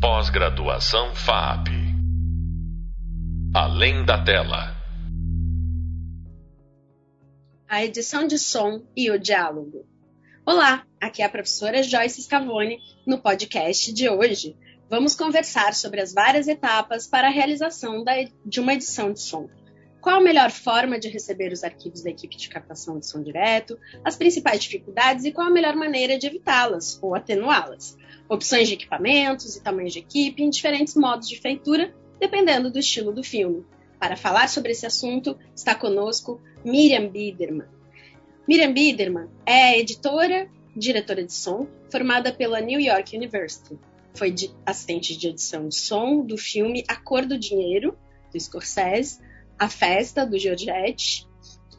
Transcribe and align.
Pós-graduação 0.00 1.12
FAP. 1.12 1.70
Além 3.52 4.04
da 4.04 4.22
tela. 4.22 4.76
A 7.68 7.84
edição 7.84 8.24
de 8.24 8.38
som 8.38 8.86
e 8.96 9.10
o 9.10 9.18
diálogo. 9.18 9.84
Olá, 10.46 10.86
aqui 11.00 11.20
é 11.20 11.24
a 11.24 11.28
professora 11.28 11.82
Joyce 11.82 12.22
Scavone. 12.22 12.78
No 13.04 13.18
podcast 13.18 13.92
de 13.92 14.08
hoje, 14.08 14.56
vamos 14.88 15.16
conversar 15.16 15.74
sobre 15.74 16.00
as 16.00 16.14
várias 16.14 16.46
etapas 16.46 17.08
para 17.08 17.26
a 17.26 17.32
realização 17.32 18.04
de 18.46 18.60
uma 18.60 18.74
edição 18.74 19.12
de 19.12 19.20
som 19.20 19.50
qual 20.08 20.20
a 20.20 20.24
melhor 20.24 20.50
forma 20.50 20.98
de 20.98 21.06
receber 21.06 21.52
os 21.52 21.62
arquivos 21.62 22.00
da 22.02 22.08
equipe 22.08 22.34
de 22.34 22.48
captação 22.48 22.98
de 22.98 23.06
som 23.06 23.22
direto, 23.22 23.78
as 24.02 24.16
principais 24.16 24.58
dificuldades 24.58 25.26
e 25.26 25.32
qual 25.32 25.48
a 25.48 25.50
melhor 25.50 25.76
maneira 25.76 26.18
de 26.18 26.26
evitá-las 26.26 26.98
ou 27.02 27.14
atenuá-las, 27.14 27.94
opções 28.26 28.68
de 28.68 28.72
equipamentos 28.72 29.54
e 29.54 29.62
tamanhos 29.62 29.92
de 29.92 29.98
equipe 29.98 30.42
em 30.42 30.48
diferentes 30.48 30.94
modos 30.94 31.28
de 31.28 31.38
feitura, 31.38 31.94
dependendo 32.18 32.70
do 32.70 32.78
estilo 32.78 33.12
do 33.12 33.22
filme. 33.22 33.66
Para 34.00 34.16
falar 34.16 34.48
sobre 34.48 34.72
esse 34.72 34.86
assunto, 34.86 35.38
está 35.54 35.74
conosco 35.74 36.40
Miriam 36.64 37.10
Biederman. 37.10 37.68
Miriam 38.48 38.72
Biederman 38.72 39.28
é 39.44 39.78
editora, 39.78 40.48
diretora 40.74 41.22
de 41.22 41.34
som, 41.34 41.68
formada 41.92 42.32
pela 42.32 42.62
New 42.62 42.80
York 42.80 43.14
University. 43.14 43.78
Foi 44.14 44.34
assistente 44.64 45.18
de 45.18 45.28
edição 45.28 45.68
de 45.68 45.76
som 45.76 46.24
do 46.24 46.38
filme 46.38 46.82
A 46.88 46.96
Cor 46.96 47.26
do 47.26 47.38
Dinheiro, 47.38 47.94
do 48.32 48.40
Scorsese, 48.40 49.27
a 49.58 49.68
festa 49.68 50.24
do 50.24 50.38
Giorgetti. 50.38 51.26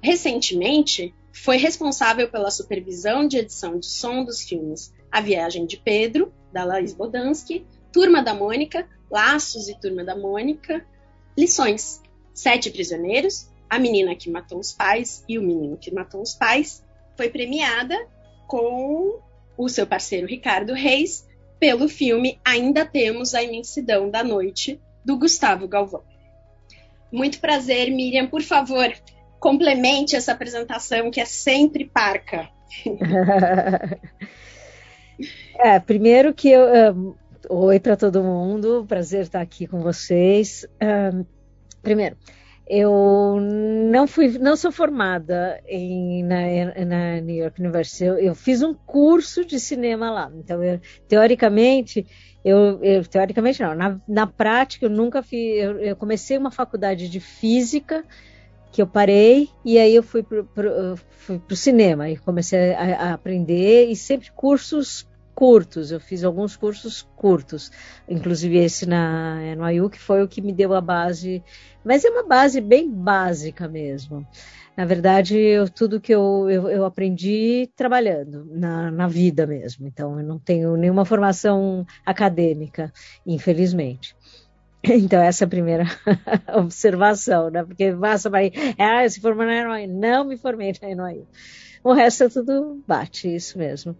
Recentemente, 0.01 1.13
foi 1.33 1.57
responsável 1.57 2.29
pela 2.29 2.51
supervisão 2.51 3.27
de 3.27 3.37
edição 3.37 3.79
de 3.79 3.85
som 3.85 4.23
dos 4.23 4.41
filmes 4.41 4.93
A 5.11 5.21
Viagem 5.21 5.65
de 5.65 5.77
Pedro, 5.77 6.33
da 6.51 6.63
Laís 6.63 6.93
Bodansky, 6.93 7.65
Turma 7.91 8.21
da 8.21 8.33
Mônica, 8.33 8.87
Laços 9.09 9.69
e 9.69 9.79
Turma 9.79 10.03
da 10.03 10.15
Mônica, 10.15 10.85
Lições, 11.37 12.01
Sete 12.33 12.69
Prisioneiros, 12.69 13.49
A 13.69 13.79
Menina 13.79 14.15
que 14.15 14.29
Matou 14.29 14.59
os 14.59 14.73
Pais 14.73 15.23
e 15.27 15.39
O 15.39 15.41
Menino 15.41 15.77
que 15.77 15.93
Matou 15.93 16.21
os 16.21 16.33
Pais. 16.33 16.83
Foi 17.15 17.29
premiada 17.29 17.95
com 18.47 19.19
o 19.57 19.69
seu 19.69 19.85
parceiro 19.85 20.27
Ricardo 20.27 20.73
Reis 20.73 21.27
pelo 21.59 21.89
filme 21.89 22.39
Ainda 22.43 22.85
Temos 22.85 23.33
a 23.33 23.43
Imensidão 23.43 24.09
da 24.09 24.23
Noite, 24.23 24.79
do 25.03 25.17
Gustavo 25.17 25.67
Galvão. 25.67 26.03
Muito 27.11 27.39
prazer, 27.39 27.89
Miriam. 27.91 28.27
Por 28.27 28.41
favor, 28.41 28.91
complemente 29.39 30.15
essa 30.15 30.31
apresentação 30.31 31.09
que 31.09 31.19
é 31.19 31.25
sempre 31.25 31.85
parca. 31.85 32.49
é, 35.57 35.79
primeiro 35.79 36.33
que 36.33 36.49
eu. 36.49 36.93
Um, 36.93 37.15
oi 37.49 37.79
para 37.79 37.95
todo 37.97 38.23
mundo, 38.23 38.85
prazer 38.87 39.21
estar 39.21 39.41
aqui 39.41 39.65
com 39.65 39.81
vocês. 39.81 40.67
Um, 40.81 41.25
primeiro, 41.81 42.15
eu 42.69 43.39
não 43.41 44.05
fui, 44.05 44.37
não 44.37 44.55
sou 44.55 44.71
formada 44.71 45.59
em, 45.67 46.23
na, 46.23 46.85
na 46.85 47.19
New 47.19 47.35
York 47.35 47.59
University. 47.59 48.03
Eu, 48.03 48.19
eu, 48.19 48.35
fiz 48.35 48.61
um 48.61 48.75
curso 48.75 49.43
de 49.43 49.59
cinema 49.59 50.11
lá. 50.11 50.31
Então, 50.35 50.63
eu, 50.63 50.79
teoricamente, 51.07 52.05
eu, 52.43 52.81
eu, 52.83 53.05
teoricamente 53.05 53.61
não, 53.61 53.75
na, 53.75 53.99
na 54.07 54.27
prática 54.27 54.85
eu 54.85 54.89
nunca 54.89 55.21
fiz. 55.21 55.61
Eu, 55.61 55.79
eu, 55.79 55.95
comecei 55.95 56.37
uma 56.37 56.51
faculdade 56.51 57.09
de 57.09 57.19
física 57.19 58.03
que 58.71 58.81
eu 58.81 58.87
parei 58.87 59.49
e 59.65 59.77
aí 59.77 59.95
eu 59.95 60.03
fui 60.03 60.23
para 60.23 60.95
o 61.51 61.55
cinema 61.55 62.09
e 62.09 62.17
comecei 62.17 62.73
a, 62.73 63.09
a, 63.09 63.13
aprender 63.13 63.89
e 63.89 63.95
sempre 63.95 64.31
cursos 64.31 65.07
curtos. 65.35 65.91
Eu 65.91 65.99
fiz 65.99 66.23
alguns 66.23 66.55
cursos 66.55 67.07
curtos, 67.15 67.71
inclusive 68.07 68.57
esse 68.57 68.85
na 68.85 69.37
NYU 69.55 69.89
que 69.89 69.99
foi 69.99 70.23
o 70.23 70.27
que 70.27 70.41
me 70.41 70.53
deu 70.53 70.73
a 70.73 70.81
base, 70.81 71.43
mas 71.83 72.05
é 72.05 72.09
uma 72.09 72.23
base 72.23 72.61
bem 72.61 72.89
básica 72.89 73.67
mesmo. 73.67 74.25
Na 74.75 74.85
verdade, 74.85 75.37
eu, 75.37 75.69
tudo 75.69 75.99
que 75.99 76.13
eu, 76.13 76.49
eu, 76.49 76.69
eu 76.69 76.85
aprendi 76.85 77.69
trabalhando 77.75 78.45
na, 78.45 78.89
na, 78.89 79.07
vida 79.07 79.45
mesmo. 79.45 79.87
Então, 79.87 80.19
eu 80.19 80.25
não 80.25 80.39
tenho 80.39 80.77
nenhuma 80.77 81.03
formação 81.03 81.85
acadêmica, 82.05 82.91
infelizmente. 83.25 84.15
Então, 84.81 85.21
essa 85.21 85.43
é 85.43 85.45
a 85.45 85.49
primeira 85.49 85.83
observação, 86.55 87.49
né? 87.49 87.65
Porque 87.65 87.91
basta 87.91 88.29
para 88.29 88.39
ah, 88.77 89.09
se 89.09 89.19
formou 89.19 89.45
na 89.45 89.65
NOI. 89.65 89.87
Não 89.87 90.23
me 90.23 90.37
formei 90.37 90.73
na 90.81 90.95
NOI. 90.95 91.27
O 91.83 91.91
resto 91.91 92.23
é 92.23 92.29
tudo 92.29 92.81
bate, 92.87 93.27
isso 93.27 93.57
mesmo. 93.57 93.93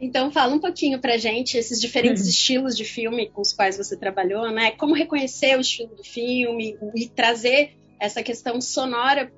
Então, 0.00 0.30
fala 0.30 0.54
um 0.54 0.58
pouquinho 0.58 1.00
pra 1.00 1.16
gente 1.16 1.56
esses 1.56 1.80
diferentes 1.80 2.22
uhum. 2.22 2.28
estilos 2.28 2.76
de 2.76 2.84
filme 2.84 3.30
com 3.30 3.40
os 3.40 3.52
quais 3.52 3.76
você 3.76 3.96
trabalhou, 3.96 4.50
né? 4.50 4.70
Como 4.72 4.94
reconhecer 4.94 5.56
o 5.56 5.60
estilo 5.60 5.94
do 5.96 6.04
filme 6.04 6.78
e 6.94 7.08
trazer 7.08 7.72
essa 7.98 8.22
questão 8.22 8.60
sonora 8.60 9.32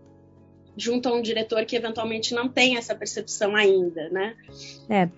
junto 0.78 1.08
a 1.08 1.12
um 1.12 1.20
diretor 1.20 1.64
que 1.64 1.76
eventualmente 1.76 2.32
não 2.34 2.48
tem 2.48 2.76
essa 2.76 2.94
percepção 2.94 3.56
ainda, 3.56 4.08
né? 4.10 4.34
É. 4.88 5.08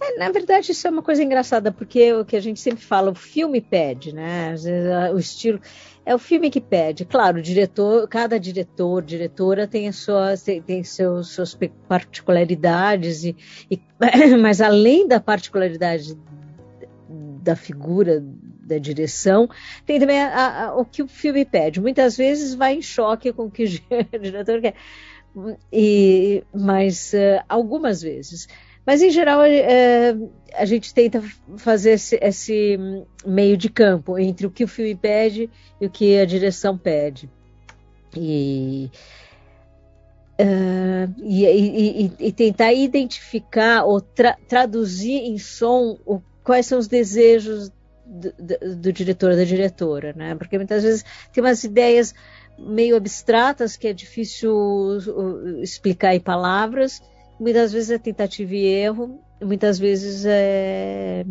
é. 0.00 0.18
na 0.18 0.30
verdade 0.30 0.72
isso 0.72 0.86
é 0.86 0.90
uma 0.90 1.02
coisa 1.02 1.22
engraçada 1.22 1.70
porque 1.70 2.12
o 2.14 2.24
que 2.24 2.34
a 2.34 2.40
gente 2.40 2.58
sempre 2.58 2.82
fala, 2.82 3.10
o 3.10 3.14
filme 3.14 3.60
pede, 3.60 4.14
né? 4.14 4.54
O 5.14 5.18
estilo 5.18 5.60
é 6.04 6.14
o 6.14 6.18
filme 6.18 6.50
que 6.50 6.60
pede. 6.60 7.04
Claro, 7.04 7.38
o 7.38 7.42
diretor, 7.42 8.08
cada 8.08 8.40
diretor, 8.40 9.02
diretora 9.02 9.66
tem 9.66 9.86
as 9.86 9.96
suas 9.96 10.42
tem, 10.42 10.62
tem 10.62 10.82
seus, 10.82 11.28
suas 11.28 11.56
particularidades 11.86 13.24
e, 13.24 13.36
e 13.70 13.78
mas 14.40 14.60
além 14.60 15.06
da 15.06 15.20
particularidade 15.20 16.18
da 17.42 17.56
figura 17.56 18.22
da 18.70 18.78
direção, 18.78 19.48
tem 19.84 19.98
também 19.98 20.20
a, 20.20 20.66
a, 20.66 20.76
o 20.76 20.84
que 20.84 21.02
o 21.02 21.08
filme 21.08 21.44
pede. 21.44 21.80
Muitas 21.80 22.16
vezes 22.16 22.54
vai 22.54 22.74
em 22.74 22.82
choque 22.82 23.32
com 23.32 23.46
o 23.46 23.50
que 23.50 23.64
o 24.14 24.18
diretor 24.18 24.60
quer 24.60 24.74
e, 25.72 26.42
mas 26.52 27.12
uh, 27.12 27.42
algumas 27.48 28.02
vezes. 28.02 28.48
Mas, 28.84 29.02
em 29.02 29.10
geral, 29.10 29.40
uh, 29.40 30.32
a 30.54 30.64
gente 30.64 30.92
tenta 30.92 31.22
fazer 31.56 31.92
esse, 31.92 32.18
esse, 32.20 32.78
meio 33.24 33.56
de 33.56 33.68
campo 33.68 34.18
entre 34.18 34.46
o 34.46 34.50
que 34.50 34.64
o 34.64 34.68
filme 34.68 34.94
pede 34.94 35.50
e 35.80 35.86
o 35.86 35.90
que 35.90 36.18
a 36.18 36.24
direção 36.24 36.76
pede. 36.76 37.30
E, 38.16 38.90
uh, 40.40 41.14
e, 41.22 41.44
e, 41.46 42.12
e, 42.18 42.32
tentar 42.32 42.72
identificar 42.72 43.84
ou 43.84 44.00
tra 44.00 44.36
traduzir 44.48 45.20
em 45.20 45.38
som 45.38 45.96
o, 46.04 46.20
quais 46.42 46.66
são 46.66 46.78
os 46.78 46.88
desejos 46.88 47.70
do, 48.04 48.32
do, 48.32 48.76
do 48.76 48.92
diretor, 48.92 49.36
da 49.36 49.44
diretora, 49.44 50.12
né? 50.12 50.34
Porque 50.34 50.58
muitas 50.58 50.82
vezes 50.82 51.04
tem 51.32 51.44
umas 51.44 51.62
ideias 51.62 52.12
meio 52.60 52.96
abstratas 52.96 53.76
que 53.76 53.88
é 53.88 53.92
difícil 53.92 54.52
uh, 54.54 55.62
explicar 55.62 56.14
em 56.14 56.20
palavras. 56.20 57.02
Muitas 57.38 57.72
vezes 57.72 57.90
é 57.90 57.98
tentativa 57.98 58.54
e 58.54 58.66
erro, 58.66 59.18
muitas 59.40 59.78
vezes 59.78 60.24
é 60.26 61.24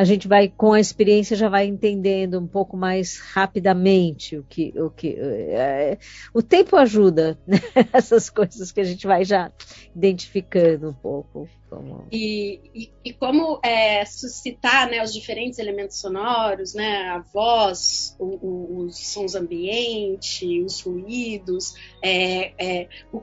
a 0.00 0.04
gente 0.04 0.26
vai 0.26 0.48
com 0.48 0.72
a 0.72 0.80
experiência 0.80 1.36
já 1.36 1.50
vai 1.50 1.66
entendendo 1.66 2.40
um 2.40 2.46
pouco 2.46 2.74
mais 2.74 3.18
rapidamente 3.18 4.38
o 4.38 4.42
que 4.42 4.72
o 4.80 4.88
que 4.88 5.14
é, 5.18 5.98
o 6.32 6.40
tempo 6.40 6.74
ajuda 6.74 7.38
né? 7.46 7.58
essas 7.92 8.30
coisas 8.30 8.72
que 8.72 8.80
a 8.80 8.84
gente 8.84 9.06
vai 9.06 9.26
já 9.26 9.52
identificando 9.94 10.88
um 10.88 10.94
pouco 10.94 11.46
como... 11.68 12.08
E, 12.10 12.60
e, 12.74 12.92
e, 13.04 13.12
como 13.12 13.60
é, 13.62 14.02
suscitar 14.06 14.90
né, 14.90 15.02
os 15.02 15.12
diferentes 15.12 15.58
elementos 15.58 16.00
sonoros, 16.00 16.74
né, 16.74 17.10
a 17.10 17.18
voz, 17.18 18.16
o, 18.18 18.24
o, 18.24 18.78
os 18.86 18.98
sons 18.98 19.34
ambiente, 19.34 20.62
os 20.62 20.80
ruídos, 20.80 21.74
é, 22.02 22.52
é, 22.58 22.88
o, 23.12 23.22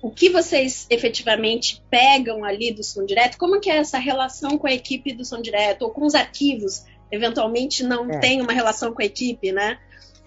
o 0.00 0.10
que 0.10 0.30
vocês 0.30 0.86
efetivamente 0.88 1.82
pegam 1.90 2.44
ali 2.44 2.72
do 2.72 2.84
som 2.84 3.04
direto, 3.04 3.36
como 3.36 3.60
que 3.60 3.70
é 3.70 3.78
essa 3.78 3.98
relação 3.98 4.56
com 4.56 4.66
a 4.66 4.72
equipe 4.72 5.12
do 5.12 5.24
som 5.24 5.40
direto, 5.40 5.82
ou 5.82 5.90
com 5.90 6.06
os 6.06 6.14
arquivos, 6.14 6.84
eventualmente 7.10 7.82
não 7.82 8.08
é. 8.10 8.18
tem 8.18 8.40
uma 8.40 8.52
relação 8.52 8.92
com 8.92 9.02
a 9.02 9.04
equipe, 9.04 9.50
né? 9.50 9.78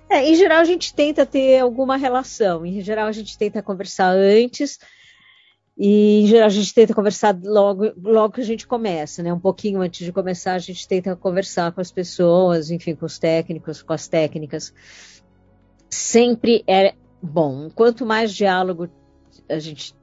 É, 0.10 0.28
em 0.28 0.36
geral 0.36 0.60
a 0.60 0.66
gente 0.66 0.94
tenta 0.94 1.26
ter 1.26 1.60
alguma 1.60 1.96
relação, 1.96 2.66
em 2.66 2.82
geral 2.82 3.08
a 3.08 3.12
gente 3.14 3.38
tenta 3.38 3.62
conversar 3.62 4.10
antes, 4.10 4.78
e 5.78 6.24
em 6.24 6.28
geral 6.28 6.48
a 6.48 6.50
gente 6.50 6.74
tenta 6.74 6.94
conversar 6.94 7.40
logo, 7.42 7.94
logo 7.98 8.34
que 8.34 8.42
a 8.42 8.46
gente 8.46 8.68
começa, 8.68 9.24
né? 9.24 9.32
Um 9.32 9.40
pouquinho 9.40 9.82
antes 9.82 10.06
de 10.06 10.12
começar, 10.12 10.54
a 10.54 10.60
gente 10.60 10.86
tenta 10.86 11.16
conversar 11.16 11.72
com 11.72 11.80
as 11.80 11.92
pessoas, 11.92 12.70
enfim, 12.70 12.94
com 12.94 13.06
os 13.06 13.18
técnicos, 13.18 13.82
com 13.82 13.94
as 13.94 14.08
técnicas. 14.10 14.74
Sempre 15.90 16.62
é 16.68 16.94
bom. 17.22 17.70
Quanto 17.74 18.06
mais 18.06 18.34
diálogo 18.34 18.90
a 19.50 19.60
gente 19.60 19.94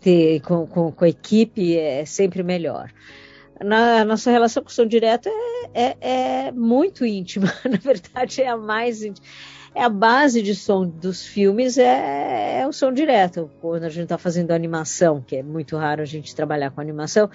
ter 0.00 0.40
com, 0.40 0.66
com, 0.66 0.92
com 0.92 1.04
a 1.04 1.08
equipe 1.08 1.76
é 1.76 2.04
sempre 2.04 2.42
melhor. 2.42 2.90
Na, 3.62 4.04
nossa 4.04 4.30
relação 4.30 4.62
com 4.62 4.68
o 4.68 4.72
som 4.72 4.86
direto 4.86 5.28
é, 5.28 5.72
é, 5.74 5.96
é, 6.00 6.52
muito 6.52 7.06
íntima, 7.06 7.52
na 7.64 7.78
verdade 7.78 8.42
é 8.42 8.48
a 8.48 8.56
mais 8.56 9.02
íntima. 9.02 9.26
É 9.74 9.82
a 9.82 9.88
base 9.88 10.42
de 10.42 10.54
som 10.54 10.86
dos 10.86 11.24
filmes 11.24 11.78
é, 11.78 12.60
é 12.60 12.66
o 12.66 12.72
som 12.72 12.92
direto. 12.92 13.50
Quando 13.60 13.84
a 13.84 13.88
gente 13.88 14.02
está 14.02 14.18
fazendo 14.18 14.50
animação, 14.50 15.22
que 15.22 15.36
é 15.36 15.42
muito 15.42 15.78
raro 15.78 16.02
a 16.02 16.04
gente 16.04 16.34
trabalhar 16.34 16.70
com 16.70 16.80
animação, 16.80 17.30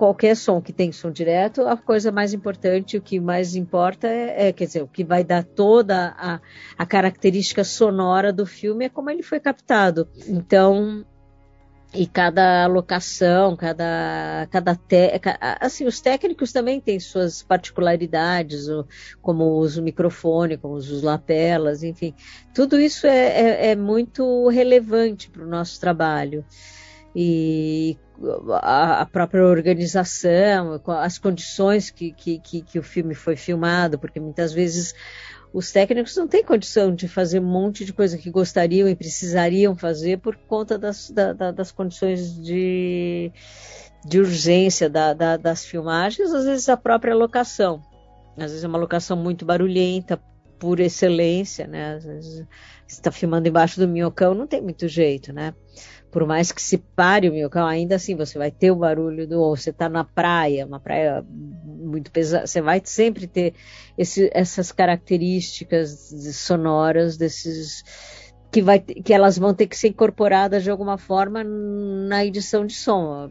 qualquer 0.00 0.34
som 0.34 0.62
que 0.62 0.72
tem 0.72 0.90
som 0.92 1.10
direto, 1.10 1.60
a 1.68 1.76
coisa 1.76 2.10
mais 2.10 2.32
importante, 2.32 2.96
o 2.96 3.02
que 3.02 3.20
mais 3.20 3.54
importa 3.54 4.08
é, 4.08 4.48
é 4.48 4.52
quer 4.52 4.64
dizer, 4.64 4.82
o 4.82 4.88
que 4.88 5.04
vai 5.04 5.22
dar 5.22 5.44
toda 5.44 6.14
a, 6.16 6.40
a 6.78 6.86
característica 6.86 7.62
sonora 7.62 8.32
do 8.32 8.46
filme 8.46 8.86
é 8.86 8.88
como 8.88 9.10
ele 9.10 9.22
foi 9.22 9.38
captado. 9.38 10.08
Então, 10.26 11.04
e 11.92 12.06
cada 12.06 12.66
locação, 12.66 13.54
cada, 13.54 14.48
cada 14.50 14.74
te, 14.74 15.20
assim, 15.60 15.84
os 15.86 16.00
técnicos 16.00 16.50
também 16.50 16.80
têm 16.80 16.98
suas 16.98 17.42
particularidades, 17.42 18.68
como 19.20 19.44
o 19.44 19.58
uso 19.58 19.82
microfone, 19.82 20.56
como 20.56 20.76
os 20.76 21.02
lapelas, 21.02 21.82
enfim, 21.82 22.14
tudo 22.54 22.80
isso 22.80 23.06
é, 23.06 23.26
é, 23.26 23.70
é 23.72 23.76
muito 23.76 24.48
relevante 24.48 25.28
para 25.28 25.42
o 25.42 25.46
nosso 25.46 25.78
trabalho. 25.78 26.42
E 27.14 27.98
a, 28.62 29.06
própria 29.10 29.44
organização, 29.44 30.80
as 30.86 31.18
condições 31.18 31.90
que, 31.90 32.12
que, 32.12 32.38
que, 32.38 32.62
que 32.62 32.78
o 32.78 32.82
filme 32.82 33.14
foi 33.14 33.36
filmado, 33.36 33.98
porque 33.98 34.20
muitas 34.20 34.52
vezes 34.52 34.94
os 35.52 35.72
técnicos 35.72 36.16
não 36.16 36.28
têm 36.28 36.44
condição 36.44 36.94
de 36.94 37.08
fazer 37.08 37.40
um 37.40 37.46
monte 37.46 37.84
de 37.84 37.92
coisa 37.92 38.16
que 38.16 38.30
gostariam 38.30 38.88
e 38.88 38.94
precisariam 38.94 39.76
fazer 39.76 40.18
por 40.18 40.36
conta 40.36 40.78
das, 40.78 41.10
da, 41.10 41.32
da, 41.32 41.50
das 41.50 41.72
condições 41.72 42.34
de, 42.40 43.32
de 44.04 44.18
urgência 44.18 44.88
da, 44.88 45.36
das 45.36 45.64
filmagens, 45.64 46.32
às 46.32 46.44
vezes 46.44 46.68
a 46.68 46.76
própria 46.76 47.14
locação. 47.14 47.82
Às 48.36 48.52
vezes 48.52 48.64
é 48.64 48.68
uma 48.68 48.78
locação 48.78 49.16
muito 49.16 49.44
barulhenta, 49.44 50.20
por 50.60 50.78
excelência, 50.78 51.66
né? 51.66 51.94
Às 51.94 52.04
vezes 52.04 52.46
está 52.86 53.10
filmando 53.10 53.48
embaixo 53.48 53.80
do 53.80 53.88
minhocão, 53.88 54.34
não 54.34 54.46
tem 54.46 54.60
muito 54.60 54.86
jeito, 54.86 55.32
né? 55.32 55.54
Por 56.10 56.26
mais 56.26 56.50
que 56.50 56.60
se 56.60 56.76
pare 56.76 57.28
o 57.28 57.32
minhocão, 57.32 57.66
ainda 57.66 57.96
assim 57.96 58.16
você 58.16 58.38
vai 58.38 58.50
ter 58.50 58.70
o 58.70 58.76
barulho 58.76 59.26
do 59.26 59.40
ou 59.40 59.56
você 59.56 59.70
está 59.70 59.88
na 59.88 60.04
praia, 60.04 60.66
uma 60.66 60.80
praia 60.80 61.24
muito 61.28 62.10
pesada, 62.10 62.46
você 62.46 62.60
vai 62.60 62.80
sempre 62.84 63.26
ter 63.26 63.54
esse, 63.96 64.30
essas 64.32 64.72
características 64.72 66.12
sonoras 66.34 67.16
desses 67.16 67.84
que, 68.50 68.60
vai, 68.60 68.80
que 68.80 69.14
elas 69.14 69.38
vão 69.38 69.54
ter 69.54 69.66
que 69.66 69.76
ser 69.76 69.88
incorporadas 69.88 70.64
de 70.64 70.70
alguma 70.70 70.98
forma 70.98 71.44
na 71.44 72.24
edição 72.24 72.66
de 72.66 72.74
som. 72.74 73.30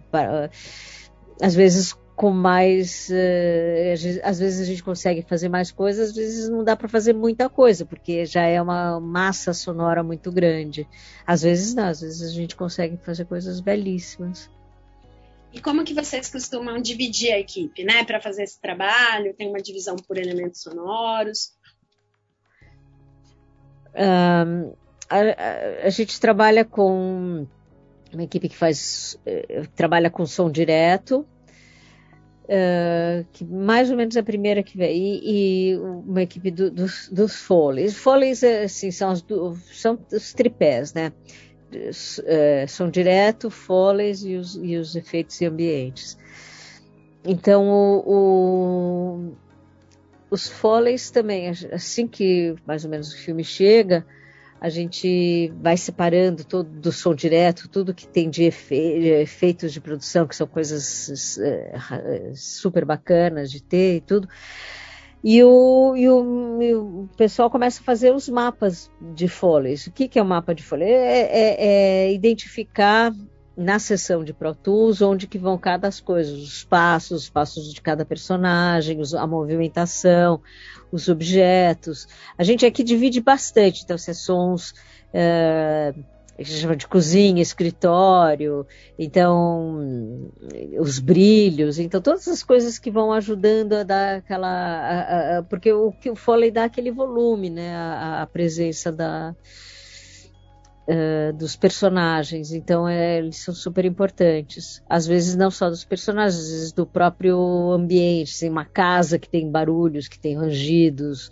Às 1.41 1.53
vezes 1.53 1.95
com 2.19 2.31
mais. 2.31 3.07
Uh, 3.09 4.19
às 4.23 4.39
vezes 4.39 4.59
a 4.59 4.65
gente 4.65 4.83
consegue 4.83 5.21
fazer 5.21 5.47
mais 5.47 5.71
coisas, 5.71 6.09
às 6.09 6.15
vezes 6.17 6.49
não 6.49 6.65
dá 6.65 6.75
para 6.75 6.89
fazer 6.89 7.13
muita 7.13 7.47
coisa, 7.47 7.85
porque 7.85 8.25
já 8.25 8.43
é 8.43 8.61
uma 8.61 8.99
massa 8.99 9.53
sonora 9.53 10.03
muito 10.03 10.29
grande. 10.29 10.85
Às 11.25 11.43
vezes 11.43 11.73
não, 11.73 11.85
às 11.85 12.01
vezes 12.01 12.29
a 12.29 12.33
gente 12.33 12.57
consegue 12.57 12.97
fazer 12.97 13.23
coisas 13.23 13.61
belíssimas. 13.61 14.51
E 15.53 15.61
como 15.61 15.85
que 15.85 15.93
vocês 15.93 16.29
costumam 16.29 16.81
dividir 16.81 17.31
a 17.31 17.39
equipe, 17.39 17.85
né, 17.85 18.03
para 18.03 18.19
fazer 18.19 18.43
esse 18.43 18.59
trabalho? 18.59 19.33
Tem 19.33 19.47
uma 19.47 19.61
divisão 19.61 19.95
por 19.95 20.17
elementos 20.17 20.61
sonoros? 20.61 21.53
Um, 23.95 24.73
a, 25.09 25.19
a, 25.19 25.87
a 25.87 25.89
gente 25.89 26.19
trabalha 26.19 26.65
com 26.65 27.47
uma 28.11 28.23
equipe 28.23 28.49
que 28.49 28.57
faz 28.57 29.17
eh, 29.25 29.63
trabalha 29.73 30.09
com 30.09 30.25
som 30.25 30.51
direto, 30.51 31.25
Uh, 32.49 33.23
que 33.31 33.45
mais 33.45 33.91
ou 33.91 33.95
menos 33.95 34.17
a 34.17 34.23
primeira 34.23 34.63
que 34.63 34.75
veio, 34.75 34.91
e, 34.91 35.73
e 35.73 35.77
uma 35.77 36.23
equipe 36.23 36.49
do, 36.49 36.71
dos, 36.71 37.07
dos 37.09 37.35
Foleys. 37.35 37.95
Foleys 37.95 38.43
assim, 38.43 38.89
são, 38.89 39.11
os, 39.11 39.23
são 39.71 39.99
os 40.11 40.33
tripés, 40.33 40.91
né? 40.95 41.13
São 42.67 42.89
direto, 42.89 43.51
Foleys 43.51 44.23
e 44.23 44.35
os, 44.35 44.55
e 44.55 44.77
os 44.77 44.95
efeitos 44.95 45.39
e 45.39 45.45
ambientes. 45.45 46.17
Então, 47.23 47.69
o, 47.69 48.03
o, 48.07 49.35
os 50.31 50.47
Foleys 50.47 51.11
também, 51.11 51.49
assim 51.71 52.07
que 52.07 52.55
mais 52.65 52.83
ou 52.83 52.89
menos 52.89 53.13
o 53.13 53.17
filme 53.17 53.43
chega, 53.43 54.03
a 54.61 54.69
gente 54.69 55.53
vai 55.61 55.77
separando 55.77 56.43
todo 56.43 56.69
do 56.69 56.91
som 56.91 57.15
direto, 57.15 57.69
tudo 57.69 57.93
que 57.93 58.07
tem 58.07 58.29
de, 58.29 58.43
efe, 58.43 58.99
de 58.99 59.07
efeitos 59.21 59.71
de 59.71 59.79
produção, 59.79 60.27
que 60.27 60.35
são 60.35 60.45
coisas 60.45 61.37
é, 61.39 62.31
super 62.35 62.83
bacanas 62.83 63.49
de 63.49 63.63
ter 63.63 63.97
e 63.97 64.01
tudo. 64.01 64.27
E 65.23 65.43
o, 65.43 65.95
e 65.97 66.09
o, 66.09 66.61
e 66.61 66.75
o, 66.75 67.09
pessoal 67.17 67.49
começa 67.49 67.81
a 67.81 67.83
fazer 67.83 68.13
os 68.13 68.29
mapas 68.29 68.89
de 69.13 69.27
folhas. 69.27 69.85
O 69.87 69.91
que, 69.91 70.07
que 70.07 70.17
é 70.17 70.21
o 70.21 70.25
um 70.25 70.29
mapa 70.29 70.55
de 70.55 70.63
folhas? 70.63 70.89
É, 70.89 71.21
é, 71.21 71.55
é, 72.07 72.13
identificar 72.13 73.13
na 73.59 73.77
sessão 73.77 74.23
de 74.23 74.33
Pro 74.33 74.55
Tools 74.55 75.01
onde 75.01 75.27
que 75.27 75.37
vão 75.37 75.57
cada 75.57 75.87
as 75.87 75.99
coisas, 75.99 76.39
os 76.39 76.63
passos, 76.63 77.23
os 77.23 77.29
passos 77.29 77.73
de 77.73 77.81
cada 77.81 78.05
personagem, 78.05 78.99
a 79.17 79.27
movimentação, 79.27 80.41
os 80.89 81.09
objetos. 81.09 82.07
A 82.37 82.43
gente 82.43 82.65
aqui 82.65 82.83
divide 82.83 83.19
bastante, 83.19 83.83
então 83.83 83.97
sessões 83.97 84.73
é, 85.13 85.93
a 86.37 86.41
gente 86.41 86.57
chama 86.57 86.75
de 86.77 86.87
cozinha, 86.87 87.41
escritório, 87.41 88.65
então 88.97 90.31
os 90.79 90.97
brilhos, 90.97 91.79
então 91.79 92.01
todas 92.01 92.29
as 92.29 92.41
coisas 92.41 92.79
que 92.79 92.89
vão 92.89 93.11
ajudando 93.11 93.73
a 93.73 93.83
dar 93.83 94.15
aquela, 94.19 94.47
a, 94.47 95.39
a, 95.39 95.43
porque 95.43 95.73
o 95.73 95.91
que 95.91 96.09
o 96.09 96.15
Foley 96.15 96.49
dá 96.49 96.63
aquele 96.63 96.91
volume, 96.91 97.49
né, 97.49 97.75
a, 97.75 98.21
a 98.21 98.25
presença 98.25 98.89
da 98.89 99.35
uh, 100.89 101.33
dos 101.33 101.55
personagens, 101.55 102.51
então 102.51 102.87
é, 102.87 103.19
eles 103.19 103.37
são 103.37 103.53
super 103.53 103.85
importantes. 103.85 104.81
Às 104.89 105.05
vezes 105.05 105.35
não 105.35 105.51
só 105.51 105.69
dos 105.69 105.85
personagens, 105.85 106.41
às 106.41 106.49
vezes 106.49 106.71
do 106.71 106.85
próprio 106.85 107.37
ambiente, 107.71 108.39
tem 108.39 108.49
uma 108.49 108.65
casa 108.65 109.19
que 109.19 109.29
tem 109.29 109.49
barulhos, 109.49 110.07
que 110.07 110.19
tem 110.19 110.35
rangidos. 110.35 111.31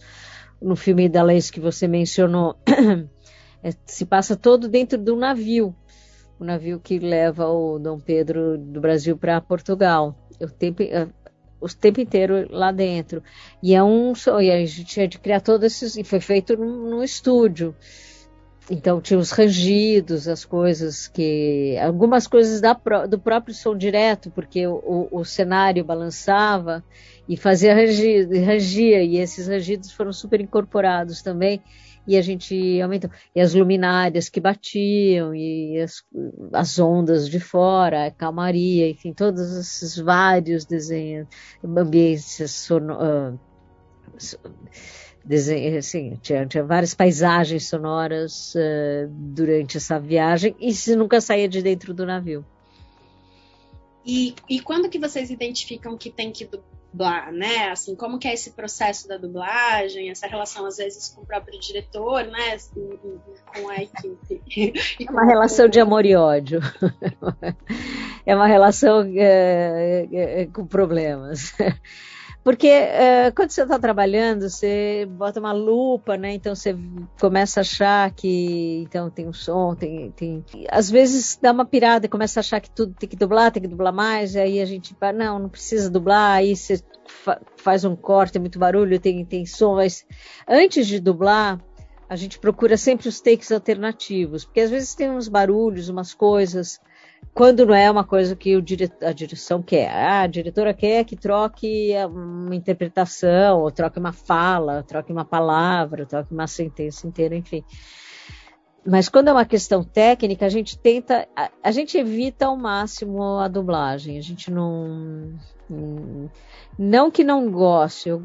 No 0.61 0.75
filme 0.75 1.07
da 1.09 1.23
Lace 1.23 1.51
que 1.51 1.59
você 1.59 1.87
mencionou, 1.87 2.55
é, 3.63 3.71
se 3.85 4.05
passa 4.05 4.35
todo 4.35 4.67
dentro 4.67 4.97
do 4.97 5.15
navio, 5.15 5.75
o 6.39 6.43
navio 6.43 6.79
que 6.79 6.99
leva 6.99 7.47
o 7.47 7.79
Dom 7.79 7.99
Pedro 7.99 8.57
do 8.57 8.79
Brasil 8.79 9.17
para 9.17 9.41
Portugal. 9.41 10.15
O 10.39 10.47
tempo, 10.47 10.83
é, 10.83 11.07
o 11.59 11.67
tempo 11.67 11.99
inteiro 11.99 12.47
lá 12.51 12.71
dentro. 12.71 13.23
E 13.61 13.73
é 13.73 13.83
um 13.83 14.13
a 14.13 14.41
gente 14.41 14.83
tinha 14.85 15.07
de 15.07 15.17
criar 15.17 15.41
todos 15.41 15.65
esses. 15.65 15.97
E 15.97 16.03
foi 16.03 16.19
feito 16.19 16.55
num, 16.55 17.03
estúdio. 17.03 17.75
Então 18.69 18.99
tinha 18.99 19.17
os 19.17 19.31
rangidos, 19.31 20.27
as 20.27 20.43
coisas 20.43 21.07
que. 21.07 21.77
algumas 21.79 22.27
coisas 22.27 22.59
da, 22.59 22.73
do 23.07 23.17
próprio 23.17 23.55
som 23.55 23.77
direto, 23.77 24.29
porque 24.31 24.67
o, 24.67 25.07
o, 25.11 25.19
o 25.19 25.25
cenário 25.25 25.85
balançava 25.85 26.83
e 27.29 27.37
fazia 27.37 27.73
rangido, 27.73 28.33
rangia, 28.43 29.01
e 29.01 29.17
esses 29.17 29.47
rangidos 29.47 29.91
foram 29.91 30.11
super 30.11 30.41
incorporados 30.41 31.21
também. 31.21 31.61
E 32.05 32.17
a 32.17 32.21
gente 32.21 32.81
aumentou. 32.81 33.09
E 33.35 33.41
as 33.41 33.53
luminárias 33.53 34.29
que 34.29 34.39
batiam, 34.39 35.35
e 35.35 35.79
as, 35.79 36.03
as 36.53 36.79
ondas 36.79 37.29
de 37.29 37.39
fora, 37.39 38.07
a 38.07 38.11
calmaria, 38.11 38.89
enfim, 38.89 39.13
todos 39.13 39.41
esses 39.57 39.97
vários 39.97 40.65
desenhos, 40.65 41.27
ambientes 41.63 42.51
sonoros. 42.51 43.35
Uh, 43.35 43.39
desenho, 44.17 45.06
assim, 45.77 46.17
tinha, 46.21 46.45
tinha 46.45 46.63
várias 46.63 46.93
paisagens 46.93 47.67
sonoras 47.67 48.53
uh, 48.55 49.07
durante 49.09 49.77
essa 49.77 49.99
viagem 49.99 50.55
e 50.59 50.73
se 50.73 50.95
nunca 50.95 51.19
saía 51.19 51.47
de 51.47 51.61
dentro 51.61 51.93
do 51.93 52.05
navio. 52.05 52.45
E, 54.05 54.33
e 54.49 54.61
quando 54.61 54.89
que 54.89 54.97
vocês 54.97 55.29
identificam 55.29 55.97
que 55.97 56.09
tem 56.09 56.31
que 56.31 56.45
dublar, 56.45 57.29
né? 57.31 57.69
Assim, 57.69 57.93
como 57.93 58.17
que 58.17 58.27
é 58.27 58.33
esse 58.33 58.51
processo 58.51 59.05
da 59.05 59.17
dublagem, 59.17 60.09
essa 60.09 60.27
relação 60.27 60.65
às 60.65 60.77
vezes 60.77 61.09
com 61.09 61.23
o 61.23 61.25
próprio 61.25 61.59
diretor, 61.59 62.23
né? 62.23 62.53
Assim, 62.53 62.97
com 63.53 63.69
a 63.69 63.75
equipe. 63.75 64.73
É 65.05 65.11
uma 65.11 65.25
relação 65.25 65.67
de 65.67 65.79
amor 65.79 66.05
e 66.05 66.15
ódio. 66.15 66.61
É 68.25 68.35
uma 68.35 68.45
relação 68.45 69.09
é, 69.15 70.05
é, 70.11 70.45
com 70.47 70.67
problemas. 70.67 71.53
Porque 72.47 72.69
uh, 72.69 73.35
quando 73.35 73.49
você 73.49 73.63
está 73.63 73.77
trabalhando, 73.77 74.49
você 74.49 75.05
bota 75.05 75.37
uma 75.37 75.51
lupa, 75.51 76.15
né? 76.15 76.31
Então 76.31 76.55
você 76.55 76.73
começa 77.19 77.59
a 77.59 77.61
achar 77.61 78.09
que 78.11 78.83
então 78.83 79.09
tem 79.09 79.27
um 79.27 79.33
som, 79.33 79.75
tem, 79.75 80.11
tem. 80.11 80.45
Às 80.69 80.89
vezes 80.89 81.37
dá 81.41 81.51
uma 81.51 81.65
pirada 81.65 82.05
e 82.05 82.09
começa 82.09 82.39
a 82.39 82.41
achar 82.41 82.61
que 82.61 82.69
tudo 82.69 82.93
tem 82.93 83.09
que 83.09 83.17
dublar, 83.17 83.51
tem 83.51 83.61
que 83.61 83.67
dublar 83.67 83.91
mais, 83.91 84.33
e 84.33 84.39
aí 84.39 84.61
a 84.61 84.65
gente 84.65 84.95
não, 85.13 85.39
não 85.39 85.49
precisa 85.49 85.89
dublar, 85.89 86.37
aí 86.37 86.55
você 86.55 86.81
fa 87.05 87.41
faz 87.57 87.83
um 87.83 87.97
corte, 87.97 88.31
tem 88.31 88.41
muito 88.41 88.57
barulho, 88.57 88.97
tem, 88.97 89.25
tem 89.25 89.45
som, 89.45 89.75
mas 89.75 90.05
antes 90.47 90.87
de 90.87 91.01
dublar, 91.01 91.61
a 92.07 92.15
gente 92.15 92.39
procura 92.39 92.77
sempre 92.77 93.09
os 93.09 93.19
takes 93.19 93.51
alternativos, 93.51 94.45
porque 94.45 94.61
às 94.61 94.69
vezes 94.69 94.95
tem 94.95 95.11
uns 95.11 95.27
barulhos, 95.27 95.89
umas 95.89 96.13
coisas 96.13 96.79
quando 97.33 97.65
não 97.65 97.75
é 97.75 97.89
uma 97.89 98.03
coisa 98.03 98.35
que 98.35 98.59
dire... 98.61 98.91
a 99.01 99.11
direção 99.11 99.61
quer. 99.61 99.91
Ah, 99.91 100.21
a 100.21 100.27
diretora 100.27 100.73
quer 100.73 101.03
que 101.03 101.15
troque 101.15 101.91
uma 102.09 102.55
interpretação, 102.55 103.61
ou 103.61 103.71
troque 103.71 103.99
uma 103.99 104.11
fala, 104.11 104.83
troque 104.83 105.11
uma 105.11 105.23
palavra, 105.23 106.05
troque 106.05 106.33
uma 106.33 106.47
sentença 106.47 107.07
inteira, 107.07 107.35
enfim. 107.35 107.63
Mas 108.89 109.09
quando 109.09 109.27
é 109.27 109.33
uma 109.33 109.43
questão 109.43 109.83
técnica, 109.83 110.45
a 110.45 110.49
gente 110.49 110.79
tenta, 110.79 111.27
a, 111.35 111.51
a, 111.61 111.71
gente 111.71 111.97
evita 111.97 112.45
ao 112.45 112.55
máximo 112.55 113.37
a 113.37 113.49
dublagem. 113.49 114.17
A 114.17 114.21
gente 114.21 114.49
não, 114.49 115.37
não 116.79 117.11
que 117.11 117.21
não 117.21 117.51
goste, 117.51 118.07
eu, 118.07 118.21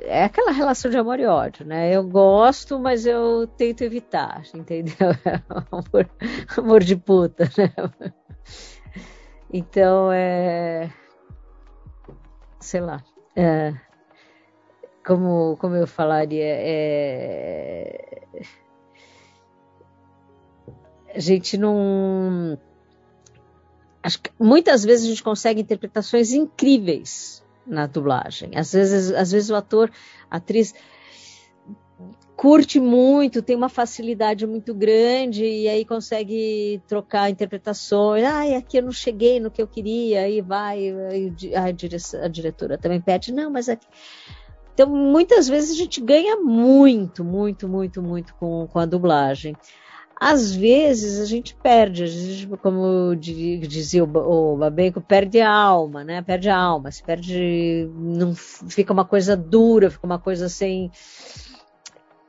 é 0.00 0.24
aquela 0.24 0.50
relação 0.50 0.90
de 0.90 0.96
amor 0.96 1.20
e 1.20 1.26
ódio, 1.26 1.64
né? 1.64 1.94
Eu 1.94 2.02
gosto, 2.02 2.76
mas 2.76 3.06
eu 3.06 3.46
tento 3.46 3.82
evitar, 3.82 4.42
entendeu? 4.52 5.14
amor, 5.70 6.10
amor 6.58 6.82
de 6.82 6.96
puta, 6.96 7.48
né? 7.56 7.72
Então 9.52 10.10
é, 10.10 10.92
sei 12.58 12.80
lá, 12.80 13.00
é, 13.36 13.72
como 15.06 15.56
como 15.60 15.76
eu 15.76 15.86
falaria, 15.86 16.42
é 16.42 18.24
a 21.14 21.20
gente 21.20 21.56
não. 21.56 22.58
Acho 24.02 24.20
que 24.20 24.30
muitas 24.38 24.84
vezes 24.84 25.06
a 25.06 25.08
gente 25.08 25.22
consegue 25.22 25.60
interpretações 25.60 26.32
incríveis 26.32 27.42
na 27.66 27.86
dublagem. 27.86 28.50
Às 28.54 28.72
vezes, 28.72 29.10
às 29.12 29.32
vezes 29.32 29.50
o 29.50 29.54
ator, 29.54 29.90
a 30.30 30.36
atriz 30.36 30.74
curte 32.36 32.80
muito, 32.80 33.40
tem 33.40 33.56
uma 33.56 33.68
facilidade 33.68 34.46
muito 34.46 34.74
grande 34.74 35.44
e 35.44 35.68
aí 35.68 35.84
consegue 35.84 36.82
trocar 36.86 37.30
interpretações. 37.30 38.24
Ai, 38.24 38.54
aqui 38.54 38.78
eu 38.78 38.82
não 38.82 38.92
cheguei 38.92 39.40
no 39.40 39.50
que 39.50 39.62
eu 39.62 39.66
queria, 39.66 40.22
aí 40.22 40.42
vai, 40.42 40.90
aí 41.08 41.32
a, 41.54 41.70
direção, 41.70 42.22
a 42.22 42.28
diretora 42.28 42.76
também 42.76 43.00
pede, 43.00 43.32
não, 43.32 43.50
mas 43.50 43.68
aqui. 43.68 43.86
Então, 44.74 44.88
muitas 44.88 45.48
vezes 45.48 45.70
a 45.70 45.74
gente 45.74 46.00
ganha 46.00 46.36
muito, 46.36 47.24
muito, 47.24 47.68
muito, 47.68 48.02
muito 48.02 48.34
com, 48.34 48.66
com 48.66 48.78
a 48.80 48.84
dublagem. 48.84 49.54
Às 50.20 50.54
vezes 50.54 51.20
a 51.20 51.26
gente 51.26 51.54
perde, 51.56 52.48
como 52.62 53.14
dizia 53.16 54.04
o 54.04 54.56
Babenco, 54.56 55.00
perde 55.00 55.40
a 55.40 55.50
alma, 55.50 56.04
né? 56.04 56.22
Perde 56.22 56.48
a 56.48 56.56
alma, 56.56 56.90
se 56.90 57.02
perde, 57.02 57.90
não 57.94 58.34
fica 58.34 58.92
uma 58.92 59.04
coisa 59.04 59.36
dura, 59.36 59.90
fica 59.90 60.06
uma 60.06 60.18
coisa 60.18 60.48
sem. 60.48 60.90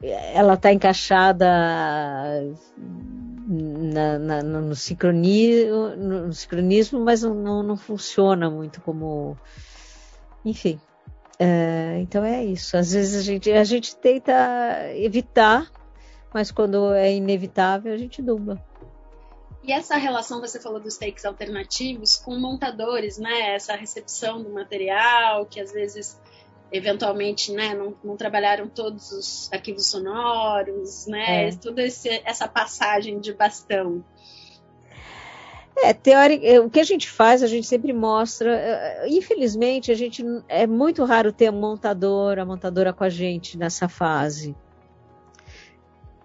Ela 0.01 0.55
está 0.55 0.73
encaixada 0.73 1.47
na, 3.47 4.19
na, 4.19 4.43
no, 4.43 4.75
sincronismo, 4.75 5.95
no 5.95 6.33
sincronismo, 6.33 6.99
mas 6.99 7.21
não, 7.21 7.63
não 7.63 7.77
funciona 7.77 8.49
muito 8.49 8.81
como. 8.81 9.37
Enfim. 10.43 10.79
É, 11.37 11.99
então 11.99 12.23
é 12.23 12.43
isso. 12.43 12.77
Às 12.77 12.93
vezes 12.93 13.19
a 13.19 13.21
gente, 13.21 13.51
a 13.51 13.63
gente 13.63 13.95
tenta 13.95 14.33
evitar 14.95 15.69
mas 16.35 16.51
quando 16.51 16.93
é 16.93 17.15
inevitável, 17.15 17.93
a 17.93 17.97
gente 17.97 18.21
dubla. 18.21 18.61
E 19.63 19.71
essa 19.71 19.95
relação, 19.95 20.41
você 20.41 20.59
falou 20.59 20.81
dos 20.81 20.97
takes 20.97 21.23
alternativos, 21.23 22.17
com 22.17 22.37
montadores, 22.37 23.17
né? 23.17 23.55
Essa 23.55 23.73
recepção 23.73 24.43
do 24.43 24.49
material, 24.49 25.45
que 25.45 25.61
às 25.61 25.71
vezes, 25.71 26.19
eventualmente, 26.73 27.53
né, 27.53 27.73
não, 27.73 27.95
não 28.03 28.17
trabalharam 28.17 28.67
todos 28.67 29.13
os 29.13 29.49
arquivos 29.53 29.87
sonoros, 29.87 31.07
né? 31.07 31.47
É. 31.47 31.55
Toda 31.55 31.81
essa 31.81 32.49
passagem 32.49 33.17
de 33.21 33.31
bastão. 33.31 34.03
É, 35.77 35.93
teórica, 35.93 36.45
é, 36.45 36.59
o 36.59 36.69
que 36.69 36.81
a 36.81 36.85
gente 36.85 37.09
faz, 37.09 37.43
a 37.43 37.47
gente 37.47 37.65
sempre 37.65 37.93
mostra. 37.93 38.53
É, 38.53 39.07
infelizmente, 39.07 39.89
a 39.89 39.95
gente 39.95 40.21
é 40.49 40.67
muito 40.67 41.05
raro 41.05 41.31
ter 41.31 41.49
um 41.49 41.57
montador, 41.61 42.39
a 42.39 42.45
montadora 42.45 42.91
com 42.91 43.05
a 43.05 43.09
gente 43.09 43.57
nessa 43.57 43.87
fase. 43.87 44.53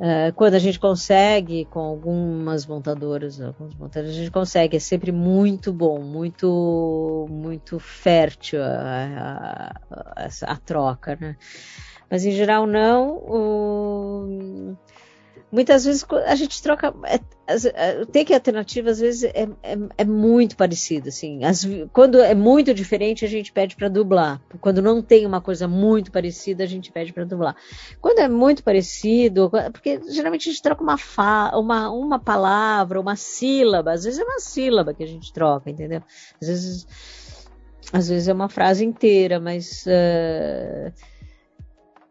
Uh, 0.00 0.32
quando 0.34 0.54
a 0.54 0.58
gente 0.58 0.80
consegue, 0.80 1.66
com 1.66 1.78
algumas 1.78 2.66
montadoras, 2.66 3.38
alguns 3.38 3.74
montadores, 3.74 4.16
a 4.16 4.18
gente 4.18 4.30
consegue, 4.30 4.78
é 4.78 4.80
sempre 4.80 5.12
muito 5.12 5.74
bom, 5.74 6.00
muito, 6.00 7.26
muito 7.28 7.78
fértil 7.78 8.62
a, 8.62 9.74
a, 9.90 10.24
a, 10.24 10.52
a 10.52 10.56
troca, 10.56 11.18
né? 11.20 11.36
Mas 12.10 12.24
em 12.24 12.32
geral 12.32 12.66
não. 12.66 13.10
O, 13.18 14.76
muitas 15.50 15.84
vezes 15.84 16.04
a 16.26 16.34
gente 16.34 16.62
troca. 16.62 16.94
É, 17.04 17.20
é, 17.74 18.04
take 18.04 18.32
alternativa, 18.32 18.90
às 18.90 19.00
vezes, 19.00 19.24
é, 19.24 19.48
é, 19.62 19.76
é 19.98 20.04
muito 20.04 20.56
parecido. 20.56 21.08
Assim. 21.08 21.44
As, 21.44 21.66
quando 21.92 22.20
é 22.20 22.34
muito 22.34 22.72
diferente, 22.72 23.24
a 23.24 23.28
gente 23.28 23.52
pede 23.52 23.74
para 23.76 23.88
dublar. 23.88 24.40
Quando 24.60 24.80
não 24.80 25.02
tem 25.02 25.26
uma 25.26 25.40
coisa 25.40 25.66
muito 25.66 26.12
parecida, 26.12 26.64
a 26.64 26.66
gente 26.66 26.92
pede 26.92 27.12
para 27.12 27.24
dublar. 27.24 27.56
Quando 28.00 28.20
é 28.20 28.28
muito 28.28 28.62
parecido, 28.62 29.50
porque 29.72 30.00
geralmente 30.08 30.48
a 30.48 30.52
gente 30.52 30.62
troca 30.62 30.82
uma, 30.82 30.96
fa, 30.96 31.52
uma, 31.54 31.90
uma 31.90 32.18
palavra, 32.18 33.00
uma 33.00 33.16
sílaba. 33.16 33.92
Às 33.92 34.04
vezes 34.04 34.20
é 34.20 34.24
uma 34.24 34.40
sílaba 34.40 34.94
que 34.94 35.02
a 35.02 35.08
gente 35.08 35.32
troca, 35.32 35.70
entendeu? 35.70 36.02
Às 36.40 36.48
vezes, 36.48 36.86
às 37.92 38.08
vezes 38.08 38.28
é 38.28 38.32
uma 38.32 38.48
frase 38.48 38.84
inteira, 38.84 39.40
mas. 39.40 39.84
Uh, 39.86 40.92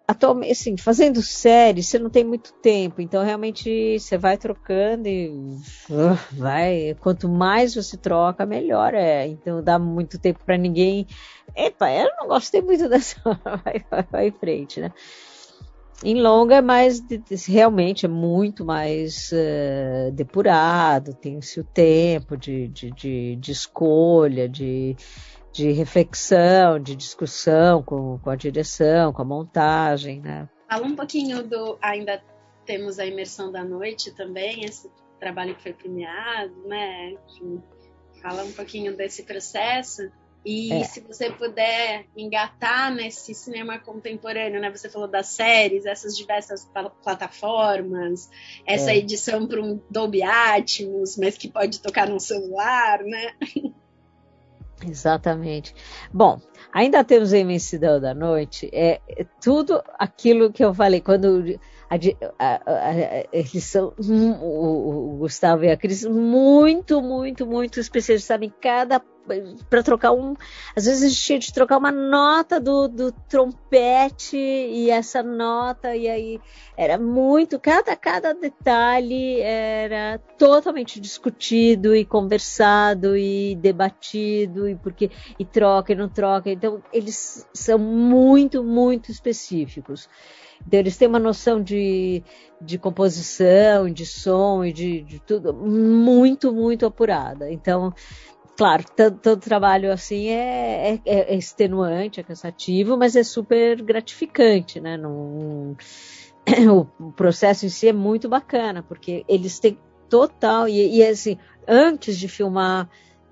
atualmente, 0.10 0.51
assim, 0.54 0.75
fazendo 0.75 1.22
série, 1.22 1.84
você 1.84 2.00
não 2.00 2.10
tem 2.10 2.24
muito 2.24 2.51
tempo, 2.54 3.00
então 3.00 3.24
realmente 3.24 4.00
você 4.00 4.18
vai 4.18 4.39
trocando 4.39 5.08
e 5.08 5.30
uh, 5.30 6.18
vai. 6.32 6.96
Quanto 7.00 7.30
mais 7.30 7.75
você 7.75 7.96
troca, 7.96 8.44
melhor 8.44 8.96
é. 8.96 9.28
Então 9.28 9.62
dá 9.62 9.78
muito 9.78 10.18
tempo 10.18 10.39
para 10.44 10.58
ninguém. 10.58 11.06
Epa, 11.56 11.92
eu 11.92 12.10
não 12.20 12.28
gostei 12.28 12.60
muito 12.60 12.89
dessa. 12.89 13.22
vai, 13.63 13.86
vai, 13.92 14.08
vai 14.12 14.28
em 14.30 14.32
frente, 14.32 14.82
né? 14.82 14.92
Em 16.04 16.20
longa 16.20 16.56
é 16.56 16.62
mais 16.62 17.04
realmente 17.46 18.06
é 18.06 18.10
muito 18.10 18.66
mais 18.66 19.32
uh, 19.32 20.12
depurado, 20.12 21.13
tem-se 21.13 21.60
o 21.60 21.63
tempo 21.63 22.36
de, 22.36 22.68
de, 22.70 22.89
de, 22.92 23.36
de 23.36 23.51
escolha, 23.51 24.50
de 24.50 24.96
de 25.51 25.72
reflexão, 25.72 26.79
de 26.79 26.96
discussão 26.96 27.82
com, 27.84 28.18
com 28.20 28.29
a 28.29 28.36
direção, 28.36 29.12
com 29.12 29.22
a 29.22 29.25
montagem, 29.25 30.22
né? 30.22 30.48
Fala 30.70 30.86
um 30.86 30.96
pouquinho 30.96 31.44
do 31.44 31.77
ainda 31.82 32.22
temos 32.65 33.00
a 33.00 33.06
imersão 33.06 33.51
da 33.51 33.63
noite 33.63 34.12
também, 34.12 34.63
esse 34.63 34.89
trabalho 35.20 35.56
que 35.56 35.63
foi 35.63 35.74
premiado, 35.74 36.53
né? 36.68 37.15
Fala 38.22 38.44
um 38.44 38.51
pouquinho 38.51 38.96
desse 38.96 39.24
processo. 39.24 40.10
E 40.46 40.72
é. 40.72 40.84
se 40.86 41.01
você 41.01 41.29
puder 41.29 42.06
engatar 42.15 42.94
nesse 42.94 43.34
cinema 43.34 43.77
contemporâneo, 43.77 44.62
né? 44.62 44.72
Você 44.72 44.89
falou 44.89 45.08
das 45.08 45.27
séries, 45.27 45.86
essas 45.86 46.15
diversas 46.15 46.70
plataformas, 47.03 48.29
essa 48.65 48.91
é. 48.91 48.98
edição 48.98 49.48
para 49.48 49.62
um 49.62 49.82
Dolby 49.89 50.24
Atmos, 50.24 51.18
mas 51.18 51.38
que 51.38 51.50
pode 51.50 51.82
tocar 51.82 52.08
no 52.08 52.20
celular, 52.20 53.03
né? 53.03 53.36
Exatamente. 54.86 55.75
Bom, 56.13 56.39
ainda 56.71 57.03
temos 57.03 57.33
a 57.33 57.38
imensidão 57.38 58.00
da 58.00 58.13
noite. 58.13 58.69
É, 58.71 59.01
é 59.07 59.25
tudo 59.41 59.81
aquilo 59.98 60.51
que 60.51 60.63
eu 60.63 60.74
falei 60.74 61.01
quando 61.01 61.43
a, 61.89 61.95
a, 62.38 62.55
a, 62.71 63.25
eles 63.33 63.63
são 63.63 63.93
o, 63.98 65.13
o, 65.13 65.17
Gustavo 65.17 65.65
e 65.65 65.71
a 65.71 65.77
Cris 65.77 66.05
muito, 66.05 67.01
muito, 67.01 67.45
muito 67.45 67.79
especialistas, 67.79 68.27
sabem 68.27 68.53
cada 68.62 69.01
para 69.69 69.83
trocar 69.83 70.12
um. 70.12 70.36
Às 70.75 70.86
vezes 70.86 71.03
a 71.03 71.07
gente 71.07 71.21
tinha 71.21 71.39
de 71.39 71.53
trocar 71.53 71.77
uma 71.77 71.91
nota 71.91 72.59
do, 72.59 72.88
do 72.88 73.12
trompete 73.12 74.38
e 74.38 74.89
essa 74.89 75.21
nota, 75.24 75.95
e 75.95 76.07
aí 76.07 76.41
era 76.77 76.98
muito. 76.98 77.59
Cada, 77.59 77.95
cada 77.95 78.33
detalhe 78.33 79.39
era 79.41 80.19
totalmente 80.38 81.00
discutido 81.00 81.95
e 81.95 82.05
conversado 82.05 83.15
e 83.17 83.55
debatido, 83.55 84.67
e 84.67 84.75
porque 84.75 85.12
e 85.38 85.45
troca 85.45 85.93
e 85.93 85.95
não 85.95 86.09
troca. 86.09 86.50
Então, 86.50 86.81
eles 86.91 87.48
são 87.53 87.77
muito, 87.77 88.63
muito 88.63 89.12
específicos. 89.12 90.09
Então, 90.65 90.79
eles 90.79 90.98
têm 90.98 91.07
uma 91.07 91.19
noção 91.19 91.62
de, 91.62 92.24
de 92.62 92.77
composição, 92.77 93.89
de 93.89 94.05
som 94.05 94.63
e 94.63 94.74
de, 94.74 95.01
de 95.01 95.19
tudo 95.19 95.53
muito, 95.53 96.53
muito 96.53 96.86
apurada. 96.86 97.51
Então, 97.51 97.93
claro, 98.60 98.84
todo 99.24 99.39
trabalho 99.39 99.89
assim 99.89 100.28
é, 100.28 100.96
é, 100.96 101.01
é, 101.06 101.36
extenuante, 101.38 102.20
é 102.20 102.24
cansativo, 102.24 102.98
mas 102.98 103.16
é 103.16 103.24
super 103.24 103.82
gratificante, 103.82 104.82
né? 104.82 104.98
Num, 104.98 105.78
o 107.00 107.12
processo 107.13 107.66
em 107.66 107.70
si 107.70 107.88
é 107.88 107.94
muito 107.94 108.28
bacana, 108.28 108.84
porque 108.84 109.24
eles 109.30 109.60
têm 109.60 109.80
total, 110.10 110.68
e, 110.68 110.98
e 110.98 111.06
assim, 111.06 111.38
antes 111.66 112.18
de 112.18 112.28
filmar, 112.28 112.89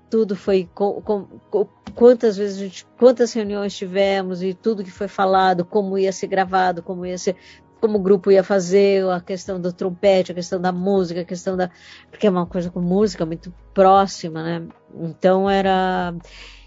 tudo 0.08 0.34
foi 0.34 0.66
com, 0.74 1.02
com, 1.02 1.68
quantas 1.94 2.38
vezes 2.38 2.56
gente, 2.56 2.86
quantas 2.98 3.30
reuniões 3.34 3.76
tivemos 3.76 4.42
e 4.42 4.54
tudo 4.54 4.82
que 4.82 4.90
foi 4.90 5.08
falado, 5.08 5.62
como 5.62 5.98
ia 5.98 6.10
ser 6.10 6.28
gravado, 6.28 6.82
como 6.82 7.04
ia 7.04 7.18
ser 7.18 7.36
como 7.80 7.98
o 7.98 8.02
grupo 8.02 8.30
ia 8.30 8.42
fazer, 8.42 9.08
a 9.08 9.20
questão 9.20 9.60
do 9.60 9.72
trompete, 9.72 10.32
a 10.32 10.34
questão 10.34 10.60
da 10.60 10.72
música, 10.72 11.20
a 11.20 11.24
questão 11.24 11.56
da. 11.56 11.70
Porque 12.10 12.26
é 12.26 12.30
uma 12.30 12.46
coisa 12.46 12.70
com 12.70 12.80
música 12.80 13.24
muito 13.24 13.52
próxima, 13.72 14.42
né? 14.42 14.66
Então 14.94 15.48
era. 15.48 16.14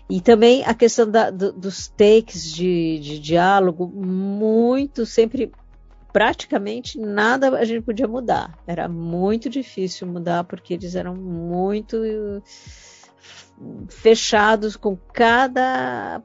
E 0.10 0.20
também 0.20 0.64
a 0.66 0.74
questão 0.74 1.10
da, 1.10 1.30
do, 1.30 1.54
dos 1.54 1.88
takes 1.88 2.52
de, 2.52 3.00
de 3.00 3.20
diálogo, 3.20 3.88
muito 3.88 5.06
sempre 5.06 5.52
praticamente 6.12 7.00
nada 7.00 7.58
a 7.58 7.64
gente 7.64 7.84
podia 7.84 8.08
mudar. 8.08 8.58
Era 8.68 8.88
muito 8.90 9.50
difícil 9.50 10.08
mudar 10.08 10.44
porque 10.44 10.74
eles 10.74 10.96
eram 10.96 11.16
muito 11.16 11.98
fechados 13.88 14.76
com 14.76 14.98
cada 15.14 16.22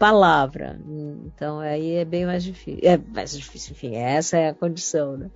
palavra. 0.00 0.80
Então 1.26 1.60
aí 1.60 1.96
é 1.96 2.04
bem 2.06 2.24
mais 2.24 2.42
difícil. 2.42 2.80
É 2.82 2.96
mais 2.96 3.36
difícil, 3.36 3.72
enfim, 3.72 3.94
essa 3.94 4.38
é 4.38 4.48
a 4.48 4.54
condição, 4.54 5.18
né? 5.18 5.30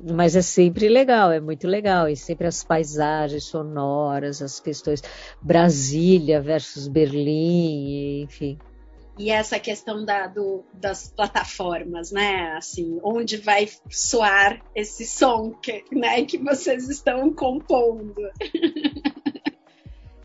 Mas 0.00 0.34
é 0.34 0.42
sempre 0.42 0.88
legal, 0.88 1.30
é 1.30 1.38
muito 1.38 1.68
legal. 1.68 2.08
E 2.08 2.16
sempre 2.16 2.46
as 2.46 2.64
paisagens 2.64 3.44
sonoras, 3.44 4.40
as 4.40 4.58
questões 4.58 5.02
Brasília 5.42 6.40
versus 6.40 6.88
Berlim, 6.88 8.22
enfim. 8.22 8.58
E 9.18 9.30
essa 9.30 9.58
questão 9.58 10.04
da, 10.04 10.28
do, 10.28 10.64
das 10.72 11.10
plataformas, 11.10 12.12
né? 12.12 12.52
Assim, 12.56 13.00
onde 13.02 13.36
vai 13.36 13.68
soar 13.90 14.62
esse 14.74 15.04
som 15.04 15.50
que, 15.50 15.84
né, 15.92 16.24
que 16.24 16.38
vocês 16.38 16.88
estão 16.88 17.34
compondo. 17.34 18.14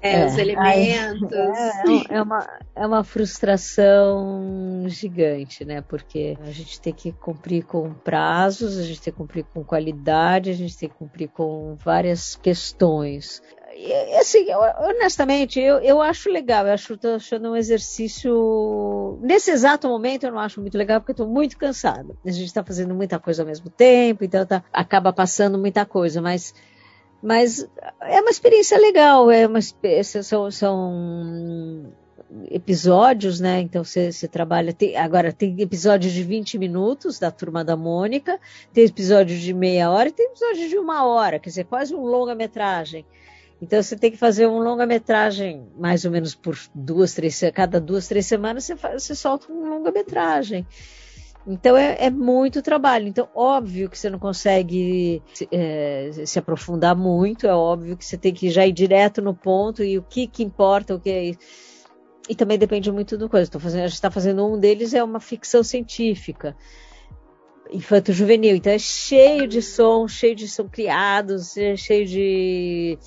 É, 0.03 0.19
é, 0.19 0.25
os 0.25 0.37
elementos. 0.37 1.31
É, 1.31 2.15
é, 2.15 2.21
uma, 2.21 2.49
é 2.75 2.85
uma 2.85 3.03
frustração 3.05 4.83
gigante, 4.87 5.63
né? 5.63 5.79
Porque 5.79 6.37
a 6.41 6.51
gente 6.51 6.81
tem 6.81 6.91
que 6.91 7.13
cumprir 7.13 7.63
com 7.63 7.93
prazos, 7.93 8.77
a 8.77 8.83
gente 8.83 9.01
tem 9.01 9.13
que 9.13 9.17
cumprir 9.17 9.45
com 9.53 9.63
qualidade, 9.63 10.49
a 10.49 10.53
gente 10.53 10.77
tem 10.77 10.89
que 10.89 10.95
cumprir 10.95 11.29
com 11.29 11.77
várias 11.81 12.35
questões. 12.35 13.41
E, 13.75 13.93
assim, 14.17 14.45
honestamente, 14.81 15.59
eu, 15.59 15.79
eu 15.79 16.01
acho 16.01 16.29
legal, 16.29 16.67
eu 16.67 16.73
acho, 16.73 16.97
tô 16.97 17.15
achando 17.15 17.51
um 17.51 17.55
exercício. 17.55 19.17
Nesse 19.21 19.51
exato 19.51 19.87
momento, 19.87 20.25
eu 20.25 20.31
não 20.31 20.39
acho 20.39 20.59
muito 20.59 20.77
legal, 20.77 20.99
porque 20.99 21.11
eu 21.11 21.23
estou 21.23 21.27
muito 21.27 21.57
cansada. 21.57 22.13
A 22.25 22.31
gente 22.31 22.45
está 22.45 22.61
fazendo 22.61 22.93
muita 22.93 23.17
coisa 23.19 23.41
ao 23.41 23.47
mesmo 23.47 23.69
tempo, 23.69 24.25
então 24.25 24.45
tá, 24.45 24.63
acaba 24.71 25.13
passando 25.13 25.57
muita 25.57 25.85
coisa, 25.85 26.21
mas 26.21 26.53
mas 27.23 27.65
é 28.01 28.19
uma 28.19 28.29
experiência 28.29 28.77
legal, 28.77 29.31
é 29.31 29.47
uma, 29.47 29.59
são, 29.61 30.51
são 30.51 31.93
episódios, 32.51 33.39
né? 33.39 33.61
Então 33.61 33.81
você, 33.81 34.11
você 34.11 34.27
trabalha. 34.27 34.73
Tem, 34.73 34.97
agora 34.97 35.31
tem 35.31 35.55
episódios 35.61 36.11
de 36.11 36.21
20 36.21 36.57
minutos 36.57 37.17
da 37.19 37.31
turma 37.31 37.63
da 37.63 37.77
Mônica, 37.77 38.37
tem 38.73 38.83
episódios 38.83 39.39
de 39.39 39.53
meia 39.53 39.89
hora 39.89 40.09
e 40.09 40.11
tem 40.11 40.25
episódios 40.25 40.69
de 40.69 40.77
uma 40.77 41.05
hora, 41.05 41.39
quer 41.39 41.49
dizer, 41.49 41.63
quase 41.63 41.95
um 41.95 42.03
longa-metragem. 42.03 43.05
Então 43.61 43.81
você 43.81 43.95
tem 43.95 44.11
que 44.11 44.17
fazer 44.17 44.45
um 44.45 44.59
longa-metragem, 44.59 45.65
mais 45.77 46.03
ou 46.03 46.11
menos 46.11 46.35
por 46.35 46.59
duas, 46.75 47.13
três, 47.13 47.41
cada 47.53 47.79
duas, 47.79 48.05
três 48.05 48.25
semanas 48.25 48.65
você, 48.65 48.75
faz, 48.75 49.01
você 49.01 49.15
solta 49.15 49.49
um 49.49 49.69
longa-metragem. 49.69 50.67
Então 51.45 51.75
é, 51.75 51.97
é, 51.99 52.09
muito 52.09 52.61
trabalho. 52.61 53.07
Então, 53.07 53.27
óbvio 53.35 53.89
que 53.89 53.97
você 53.97 54.09
não 54.09 54.17
consegue 54.17 55.21
é, 55.51 56.09
se 56.25 56.39
aprofundar 56.39 56.95
muito, 56.95 57.45
é 57.45 57.53
óbvio 57.53 57.97
que 57.97 58.05
você 58.05 58.17
tem 58.17 58.33
que 58.33 58.49
já 58.49 58.65
ir 58.65 58.71
direto 58.71 59.21
no 59.21 59.33
ponto 59.33 59.83
e 59.83 59.97
o 59.97 60.03
que, 60.03 60.25
que 60.25 60.43
importa, 60.43 60.95
o 60.95 60.99
que 60.99 61.09
é. 61.09 61.31
E 62.29 62.35
também 62.35 62.57
depende 62.57 62.89
muito 62.91 63.17
do 63.17 63.27
coisa. 63.27 63.51
Fazendo, 63.59 63.83
a 63.83 63.87
gente 63.87 63.95
está 63.95 64.09
fazendo 64.09 64.45
um 64.47 64.57
deles, 64.57 64.93
é 64.93 65.03
uma 65.03 65.19
ficção 65.19 65.61
científica. 65.63 66.55
Infanto-juvenil, 67.69 68.55
então 68.55 68.71
é 68.71 68.79
cheio 68.79 69.47
de 69.47 69.61
som, 69.61 70.07
cheio 70.07 70.35
de 70.35 70.47
som 70.47 70.69
criados, 70.69 71.57
é 71.57 71.75
cheio 71.75 72.05
de 72.05 72.97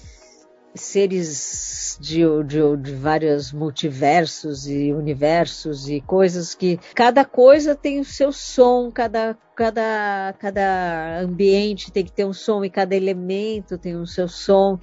seres 0.77 1.99
de, 2.01 2.23
de, 2.45 2.77
de 2.77 2.95
vários 2.95 3.53
multiversos 3.53 4.67
e 4.67 4.93
universos 4.93 5.89
e 5.89 6.01
coisas 6.01 6.55
que 6.55 6.79
cada 6.95 7.25
coisa 7.25 7.75
tem 7.75 8.01
o 8.01 8.05
seu 8.05 8.33
som, 8.33 8.91
cada, 8.91 9.37
cada, 9.55 10.35
cada 10.39 11.21
ambiente 11.21 11.91
tem 11.91 12.05
que 12.05 12.13
ter 12.13 12.25
um 12.25 12.33
som 12.33 12.65
e 12.65 12.71
cada 12.71 12.95
elemento 12.95 13.79
tem 13.79 13.97
o 13.97 14.07
seu 14.07 14.29
som. 14.29 14.79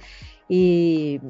E 0.48 1.20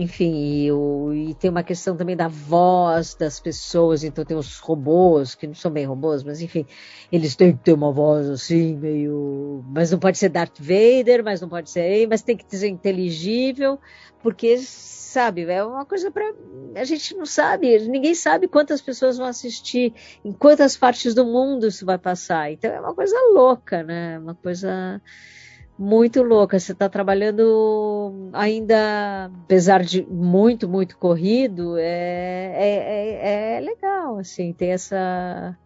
enfim, 0.00 0.32
e, 0.32 1.30
e, 1.30 1.34
tem 1.34 1.50
uma 1.50 1.64
questão 1.64 1.96
também 1.96 2.16
da 2.16 2.28
voz 2.28 3.16
das 3.16 3.40
pessoas, 3.40 4.04
então 4.04 4.24
tem 4.24 4.36
os 4.36 4.58
robôs, 4.58 5.34
que 5.34 5.44
não 5.44 5.54
são 5.54 5.72
bem 5.72 5.84
robôs, 5.86 6.22
mas 6.22 6.40
enfim, 6.40 6.64
eles 7.10 7.34
têm 7.34 7.52
que 7.52 7.64
ter 7.64 7.72
uma 7.72 7.90
voz 7.90 8.28
assim, 8.30 8.76
meio. 8.76 9.64
Mas 9.66 9.90
não 9.90 9.98
pode 9.98 10.16
ser 10.16 10.28
Darth 10.28 10.60
Vader, 10.60 11.24
mas 11.24 11.40
não 11.40 11.48
pode 11.48 11.68
ser. 11.68 12.06
Mas 12.06 12.22
tem 12.22 12.36
que 12.36 12.44
ser 12.56 12.68
inteligível, 12.68 13.76
porque, 14.22 14.58
sabe, 14.58 15.42
é 15.50 15.64
uma 15.64 15.84
coisa 15.84 16.12
para. 16.12 16.32
A 16.76 16.84
gente 16.84 17.16
não 17.16 17.26
sabe, 17.26 17.76
ninguém 17.88 18.14
sabe 18.14 18.46
quantas 18.46 18.80
pessoas 18.80 19.18
vão 19.18 19.26
assistir, 19.26 19.92
em 20.24 20.30
quantas 20.32 20.76
partes 20.76 21.12
do 21.12 21.24
mundo 21.24 21.66
isso 21.66 21.84
vai 21.84 21.98
passar. 21.98 22.52
Então 22.52 22.70
é 22.70 22.78
uma 22.80 22.94
coisa 22.94 23.16
louca, 23.34 23.82
né? 23.82 24.16
Uma 24.20 24.36
coisa 24.36 25.02
muito 25.78 26.22
louca. 26.22 26.58
Você 26.58 26.72
está 26.72 26.88
trabalhando 26.88 28.30
ainda, 28.32 29.30
apesar 29.44 29.82
de 29.82 30.02
muito, 30.04 30.68
muito 30.68 30.98
corrido, 30.98 31.76
é, 31.78 32.52
é, 32.54 33.54
é, 33.54 33.56
é 33.56 33.60
legal, 33.60 34.18
assim, 34.18 34.52
tem 34.52 34.72
essa, 34.72 35.56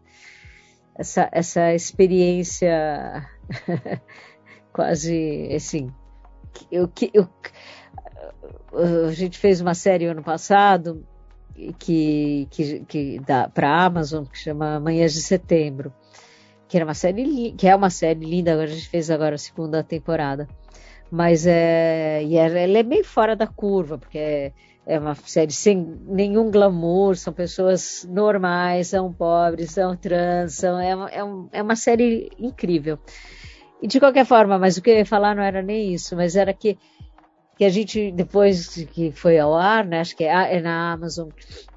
essa, 0.94 1.28
essa 1.32 1.74
experiência 1.74 3.26
quase, 4.72 5.48
assim, 5.54 5.90
eu, 6.70 6.90
eu, 7.14 7.28
a 9.08 9.12
gente 9.12 9.38
fez 9.38 9.60
uma 9.60 9.74
série 9.74 10.04
ano 10.04 10.22
passado 10.22 11.06
que, 11.78 12.46
que, 12.50 12.80
que 12.80 13.20
dá 13.20 13.48
para 13.48 13.68
a 13.68 13.84
Amazon 13.84 14.24
que 14.24 14.38
chama 14.38 14.80
Manhãs 14.80 15.12
de 15.12 15.20
Setembro 15.20 15.92
que 16.72 16.78
era 16.78 16.86
uma 16.86 16.94
série 16.94 17.52
que 17.52 17.68
é 17.68 17.76
uma 17.76 17.90
série 17.90 18.24
linda, 18.24 18.54
agora 18.54 18.66
a 18.66 18.72
gente 18.72 18.88
fez 18.88 19.10
agora 19.10 19.34
a 19.34 19.38
segunda 19.38 19.84
temporada. 19.84 20.48
Mas 21.10 21.46
é, 21.46 22.24
e 22.24 22.38
é, 22.38 22.46
ela 22.64 22.78
é 22.78 22.82
bem 22.82 23.04
fora 23.04 23.36
da 23.36 23.46
curva, 23.46 23.98
porque 23.98 24.16
é, 24.16 24.52
é 24.86 24.98
uma 24.98 25.14
série 25.14 25.52
sem 25.52 25.76
nenhum 26.06 26.50
glamour, 26.50 27.14
são 27.14 27.30
pessoas 27.30 28.08
normais, 28.08 28.86
são 28.86 29.12
pobres, 29.12 29.72
são 29.72 29.94
trans, 29.94 30.54
são, 30.54 30.80
é, 30.80 30.92
é, 31.18 31.22
um, 31.22 31.46
é 31.52 31.62
uma 31.62 31.76
série 31.76 32.30
incrível. 32.38 32.98
E 33.82 33.86
de 33.86 34.00
qualquer 34.00 34.24
forma, 34.24 34.58
mas 34.58 34.78
o 34.78 34.82
que 34.82 34.88
eu 34.88 34.96
ia 34.96 35.04
falar 35.04 35.36
não 35.36 35.42
era 35.42 35.60
nem 35.60 35.92
isso, 35.92 36.16
mas 36.16 36.36
era 36.36 36.54
que 36.54 36.78
que 37.56 37.64
a 37.64 37.68
gente, 37.68 38.10
depois 38.12 38.74
que 38.92 39.12
foi 39.12 39.38
ao 39.38 39.54
ar, 39.54 39.84
né, 39.84 40.00
acho 40.00 40.16
que 40.16 40.24
é, 40.24 40.56
é 40.56 40.60
na 40.60 40.92
Amazon, 40.92 41.28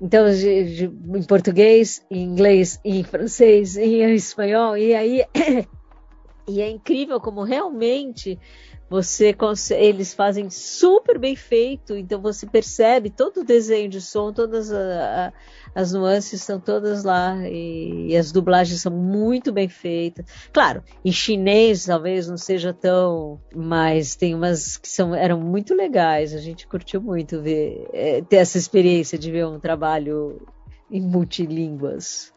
então 0.01 0.25
em 0.27 1.23
português, 1.23 2.05
em 2.09 2.23
inglês, 2.23 2.79
em 2.83 3.03
francês, 3.03 3.77
em 3.77 4.13
espanhol, 4.13 4.77
e 4.77 4.95
aí 4.95 5.23
e 6.47 6.61
é 6.61 6.69
incrível 6.69 7.19
como 7.19 7.43
realmente 7.43 8.39
você 8.89 9.35
eles 9.71 10.13
fazem 10.13 10.49
super 10.49 11.17
bem 11.17 11.35
feito, 11.35 11.95
então 11.95 12.21
você 12.21 12.45
percebe 12.45 13.09
todo 13.09 13.41
o 13.41 13.43
desenho 13.43 13.89
de 13.89 13.99
som, 13.99 14.31
todas 14.31 14.71
a, 14.71 15.27
a, 15.27 15.33
as 15.73 15.91
nuances 15.91 16.41
estão 16.41 16.59
todas 16.59 17.03
lá 17.03 17.37
e, 17.47 18.11
e, 18.11 18.17
as 18.17 18.31
dublagens 18.31 18.81
são 18.81 18.91
muito 18.91 19.51
bem 19.51 19.67
feitas. 19.67 20.25
Claro, 20.53 20.83
em 21.03 21.11
chinês 21.11 21.85
talvez 21.85 22.27
não 22.27 22.37
seja 22.37 22.73
tão, 22.73 23.41
mas 23.55 24.15
tem 24.15 24.35
umas 24.35 24.77
que 24.77 24.87
são, 24.87 25.15
eram 25.15 25.39
muito 25.39 25.73
legais. 25.73 26.33
A 26.33 26.39
gente 26.39 26.67
curtiu 26.67 27.01
muito 27.01 27.41
ver 27.41 27.87
é, 27.91 28.21
ter 28.21 28.37
essa 28.37 28.57
experiência 28.57 29.17
de 29.17 29.31
ver 29.31 29.47
um 29.47 29.59
trabalho 29.59 30.45
em 30.91 31.01
multilínguas. 31.01 32.34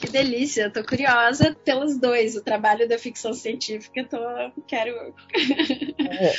Que 0.00 0.10
delícia, 0.10 0.62
eu 0.62 0.72
tô 0.72 0.82
curiosa 0.82 1.54
pelos 1.62 1.98
dois, 1.98 2.34
o 2.34 2.42
trabalho 2.42 2.88
da 2.88 2.98
ficção 2.98 3.34
científica, 3.34 4.02
tô, 4.04 4.18
quero. 4.66 5.14
é, 5.98 6.26
é, 6.26 6.34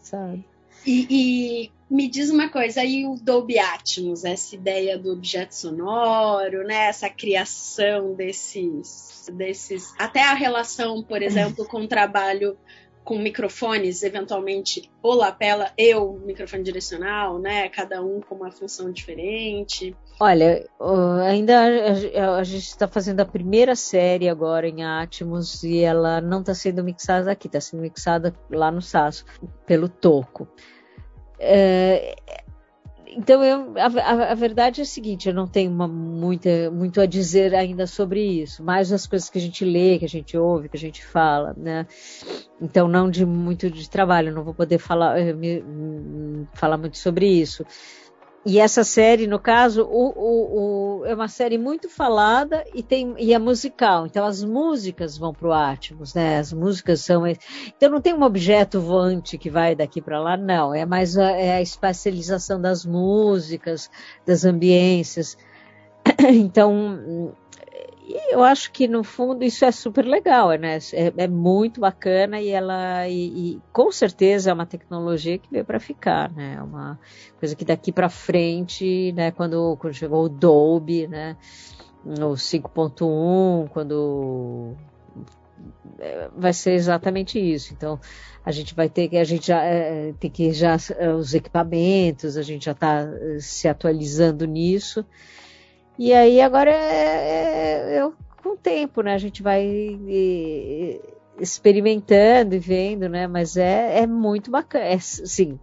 sabe. 0.00 0.44
E, 0.84 1.06
e, 1.10 1.70
me 1.88 2.08
diz 2.08 2.30
uma 2.30 2.48
coisa, 2.48 2.80
aí 2.80 3.06
o 3.06 3.16
Dolby 3.16 3.58
Atmos, 3.58 4.24
essa 4.24 4.54
ideia 4.54 4.98
do 4.98 5.12
objeto 5.12 5.54
sonoro, 5.54 6.64
né? 6.64 6.86
Essa 6.86 7.08
criação 7.08 8.14
desses, 8.14 9.30
desses, 9.32 9.92
até 9.98 10.22
a 10.22 10.34
relação, 10.34 11.02
por 11.02 11.22
exemplo, 11.22 11.64
com 11.66 11.82
o 11.82 11.88
trabalho 11.88 12.56
com 13.06 13.16
microfones, 13.16 14.02
eventualmente 14.02 14.90
o 15.00 15.14
lapela 15.14 15.70
e 15.78 15.94
o 15.94 16.14
microfone 16.14 16.64
direcional, 16.64 17.38
né? 17.38 17.68
Cada 17.68 18.02
um 18.02 18.20
com 18.20 18.34
uma 18.34 18.50
função 18.50 18.90
diferente. 18.90 19.96
Olha, 20.18 20.68
ainda 21.24 22.34
a, 22.36 22.42
gente 22.42 22.66
está 22.66 22.88
fazendo 22.88 23.20
a 23.20 23.24
primeira 23.24 23.76
série 23.76 24.28
agora 24.28 24.68
em 24.68 24.82
Atmos 24.82 25.62
e 25.62 25.78
ela 25.78 26.20
não 26.20 26.40
está 26.40 26.52
sendo 26.52 26.82
mixada 26.82 27.30
aqui, 27.30 27.46
está 27.46 27.60
sendo 27.60 27.82
mixada 27.82 28.34
lá 28.50 28.72
no 28.72 28.82
Sasso 28.82 29.24
pelo 29.64 29.88
Toco. 29.88 30.48
É, 31.38 32.16
então, 33.08 33.42
eu, 33.44 33.74
a, 33.78 34.30
a, 34.32 34.34
verdade 34.34 34.80
é 34.80 34.82
a 34.82 34.86
seguinte: 34.86 35.28
eu 35.28 35.34
não 35.34 35.46
tenho 35.46 35.70
uma, 35.70 35.86
muita, 35.86 36.70
muito 36.70 37.00
a 37.00 37.06
dizer 37.06 37.54
ainda 37.54 37.86
sobre 37.86 38.20
isso, 38.20 38.62
mais 38.64 38.92
as 38.92 39.06
coisas 39.06 39.30
que 39.30 39.38
a 39.38 39.40
gente 39.40 39.64
lê, 39.64 39.98
que 39.98 40.04
a 40.04 40.08
gente 40.08 40.36
ouve, 40.36 40.68
que 40.68 40.76
a 40.76 40.80
gente 40.80 41.04
fala, 41.04 41.54
né? 41.56 41.86
Então, 42.60 42.88
não 42.88 43.10
de 43.10 43.24
muito 43.24 43.70
de 43.70 43.88
trabalho, 43.88 44.34
não 44.34 44.42
vou 44.42 44.54
poder 44.54 44.78
falar, 44.78 45.18
eh, 45.18 45.32
me, 45.32 45.62
falar 46.54 46.76
muito 46.76 46.98
sobre 46.98 47.26
isso. 47.26 47.64
E 48.48 48.60
essa 48.60 48.84
série, 48.84 49.26
no 49.26 49.40
caso, 49.40 49.82
o, 49.82 50.12
o, 50.16 51.00
o, 51.00 51.04
é 51.04 51.12
uma 51.12 51.26
série 51.26 51.58
muito 51.58 51.90
falada 51.90 52.64
e, 52.72 52.80
tem, 52.80 53.12
e 53.18 53.34
é 53.34 53.38
musical. 53.40 54.06
Então 54.06 54.24
as 54.24 54.44
músicas 54.44 55.18
vão 55.18 55.34
para 55.34 55.48
o 55.48 55.52
Atmos, 55.52 56.14
né? 56.14 56.38
As 56.38 56.52
músicas 56.52 57.00
são. 57.00 57.26
Então 57.26 57.90
não 57.90 58.00
tem 58.00 58.14
um 58.14 58.22
objeto 58.22 58.80
voante 58.80 59.36
que 59.36 59.50
vai 59.50 59.74
daqui 59.74 60.00
para 60.00 60.20
lá, 60.20 60.36
não. 60.36 60.72
É 60.72 60.86
mais 60.86 61.18
a, 61.18 61.32
é 61.32 61.56
a 61.56 61.60
espacialização 61.60 62.60
das 62.60 62.86
músicas, 62.86 63.90
das 64.24 64.44
ambiências. 64.44 65.36
Então 66.30 67.34
e 68.06 68.34
eu 68.34 68.44
acho 68.44 68.70
que 68.70 68.86
no 68.86 69.02
fundo 69.02 69.42
isso 69.42 69.64
é 69.64 69.72
super 69.72 70.04
legal, 70.04 70.50
né? 70.52 70.78
É, 70.92 71.12
é 71.24 71.26
muito 71.26 71.80
bacana 71.80 72.40
e 72.40 72.50
ela 72.50 73.08
e, 73.08 73.54
e, 73.54 73.62
com 73.72 73.90
certeza 73.90 74.50
é 74.50 74.54
uma 74.54 74.64
tecnologia 74.64 75.36
que 75.38 75.50
veio 75.50 75.64
para 75.64 75.80
ficar, 75.80 76.30
né? 76.30 76.54
É 76.56 76.62
uma 76.62 76.98
coisa 77.40 77.56
que 77.56 77.64
daqui 77.64 77.90
para 77.90 78.08
frente, 78.08 79.12
né? 79.12 79.32
Quando, 79.32 79.76
quando 79.80 79.92
chegou 79.92 80.24
o 80.24 80.28
Dolby, 80.28 81.08
né? 81.08 81.36
O 82.04 82.34
5.1, 82.34 83.68
quando 83.70 84.76
é, 85.98 86.28
vai 86.36 86.52
ser 86.52 86.74
exatamente 86.74 87.40
isso. 87.40 87.74
Então 87.74 87.98
a 88.44 88.52
gente 88.52 88.72
vai 88.72 88.88
ter 88.88 89.08
que 89.08 89.16
a 89.16 89.24
gente 89.24 89.48
já 89.48 89.64
é, 89.64 90.12
tem 90.20 90.30
que 90.30 90.52
já 90.52 90.76
os 91.18 91.34
equipamentos, 91.34 92.36
a 92.36 92.42
gente 92.42 92.66
já 92.66 92.72
está 92.72 93.00
eh, 93.00 93.38
se 93.40 93.66
atualizando 93.66 94.44
nisso. 94.46 95.04
E 95.98 96.12
aí 96.12 96.40
agora 96.40 96.70
é, 96.70 97.94
é, 97.94 97.96
é 97.98 98.10
com 98.42 98.50
o 98.50 98.56
tempo, 98.56 99.02
né? 99.02 99.14
A 99.14 99.18
gente 99.18 99.42
vai 99.42 99.64
e, 99.64 101.00
experimentando 101.40 102.54
e 102.54 102.58
vendo, 102.58 103.08
né? 103.08 103.26
Mas 103.26 103.56
é, 103.56 104.00
é 104.00 104.06
muito 104.06 104.50
bacana. 104.50 104.84
É, 104.84 104.98
sim, 104.98 105.58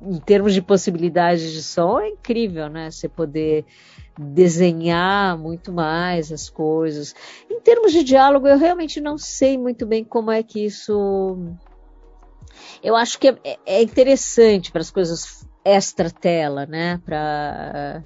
em 0.00 0.18
termos 0.20 0.54
de 0.54 0.62
possibilidades 0.62 1.52
de 1.52 1.62
som, 1.62 1.98
é 2.00 2.08
incrível, 2.08 2.68
né? 2.68 2.90
Você 2.90 3.08
poder 3.08 3.64
desenhar 4.18 5.36
muito 5.36 5.72
mais 5.72 6.30
as 6.30 6.48
coisas. 6.48 7.14
Em 7.50 7.60
termos 7.60 7.92
de 7.92 8.04
diálogo, 8.04 8.46
eu 8.46 8.58
realmente 8.58 9.00
não 9.00 9.18
sei 9.18 9.58
muito 9.58 9.84
bem 9.86 10.04
como 10.04 10.30
é 10.30 10.42
que 10.42 10.64
isso. 10.64 11.36
Eu 12.82 12.94
acho 12.94 13.18
que 13.18 13.28
é, 13.28 13.58
é 13.66 13.82
interessante 13.82 14.70
para 14.70 14.82
as 14.82 14.90
coisas 14.90 15.44
extra 15.64 16.10
tela, 16.10 16.66
né? 16.66 17.00
Para 17.04 18.04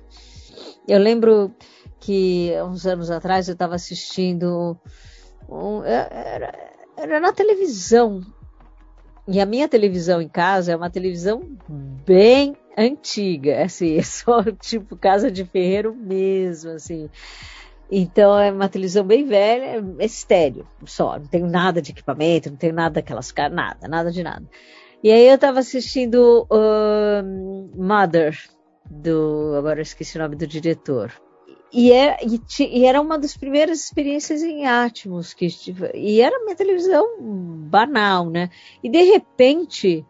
eu 0.88 0.98
lembro 0.98 1.54
que 2.00 2.52
uns 2.66 2.86
anos 2.86 3.10
atrás 3.10 3.48
eu 3.48 3.52
estava 3.52 3.74
assistindo. 3.74 4.76
Um, 5.48 5.84
é, 5.84 6.08
era, 6.10 6.54
era 6.96 7.20
na 7.20 7.32
televisão. 7.32 8.22
E 9.26 9.40
a 9.40 9.46
minha 9.46 9.68
televisão 9.68 10.22
em 10.22 10.28
casa 10.28 10.72
é 10.72 10.76
uma 10.76 10.88
televisão 10.88 11.42
bem 11.68 12.56
antiga, 12.78 13.62
assim, 13.64 13.98
é 13.98 14.02
só 14.02 14.42
tipo 14.42 14.96
casa 14.96 15.30
de 15.30 15.44
ferreiro 15.44 15.94
mesmo, 15.94 16.70
assim. 16.70 17.10
Então 17.90 18.38
é 18.38 18.50
uma 18.50 18.68
televisão 18.68 19.04
bem 19.04 19.24
velha, 19.24 19.82
é 19.98 20.04
estéreo 20.04 20.66
só, 20.84 21.18
não 21.18 21.26
tenho 21.26 21.46
nada 21.46 21.80
de 21.80 21.90
equipamento, 21.90 22.50
não 22.50 22.56
tenho 22.56 22.74
nada 22.74 22.96
daquelas 22.96 23.32
caras, 23.32 23.54
nada, 23.54 23.88
nada 23.88 24.10
de 24.10 24.22
nada. 24.22 24.46
E 25.02 25.10
aí 25.10 25.26
eu 25.26 25.36
estava 25.36 25.60
assistindo 25.60 26.46
uh, 26.50 27.76
Mother, 27.76 28.36
do. 28.90 29.54
Agora 29.56 29.78
eu 29.78 29.82
esqueci 29.82 30.16
o 30.16 30.22
nome 30.22 30.36
do 30.36 30.46
diretor. 30.46 31.12
E 31.72 31.92
era, 31.92 32.12
é, 32.12 32.26
e, 32.26 32.40
e 32.60 32.86
era 32.86 33.00
uma 33.00 33.18
das 33.18 33.36
primeiras 33.36 33.84
experiências 33.84 34.42
em 34.42 34.66
Atmos 34.66 35.34
que 35.34 35.48
e 35.94 36.20
era 36.20 36.42
minha 36.42 36.56
televisão 36.56 37.20
banal, 37.20 38.30
né? 38.30 38.50
E 38.82 38.88
de 38.88 39.02
repente 39.02 40.04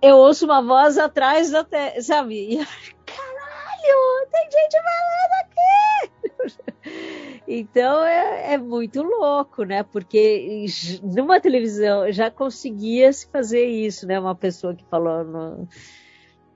eu 0.00 0.16
ouço 0.16 0.46
uma 0.46 0.62
voz 0.62 0.96
atrás 0.96 1.50
da 1.50 1.62
te, 1.62 2.00
sabe? 2.00 2.54
E, 2.54 2.56
caralho, 3.04 4.28
tem 4.32 4.48
gente 4.50 4.76
falando 4.82 5.32
aqui! 5.42 6.66
Então 7.48 8.04
é, 8.04 8.54
é, 8.54 8.58
muito 8.58 9.02
louco, 9.02 9.62
né? 9.62 9.84
Porque 9.84 10.66
numa 11.02 11.40
televisão 11.40 12.10
já 12.10 12.28
conseguia 12.28 13.12
se 13.12 13.28
fazer 13.28 13.64
isso, 13.66 14.04
né? 14.04 14.18
Uma 14.18 14.34
pessoa 14.34 14.74
que 14.74 14.84
falou 14.86 15.22
no, 15.22 15.68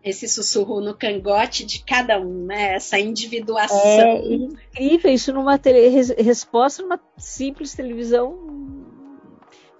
esse 0.02 0.28
sussurro 0.28 0.80
no 0.80 0.94
cangote 0.94 1.64
de 1.64 1.84
cada 1.84 2.18
um, 2.20 2.46
né? 2.46 2.74
Essa 2.74 2.98
individuação. 2.98 3.78
É 3.78 4.34
incrível 4.34 5.12
isso 5.12 5.32
numa 5.32 5.58
tele, 5.58 5.88
resposta 6.22 6.82
numa 6.82 6.98
simples 7.18 7.74
televisão 7.74 8.38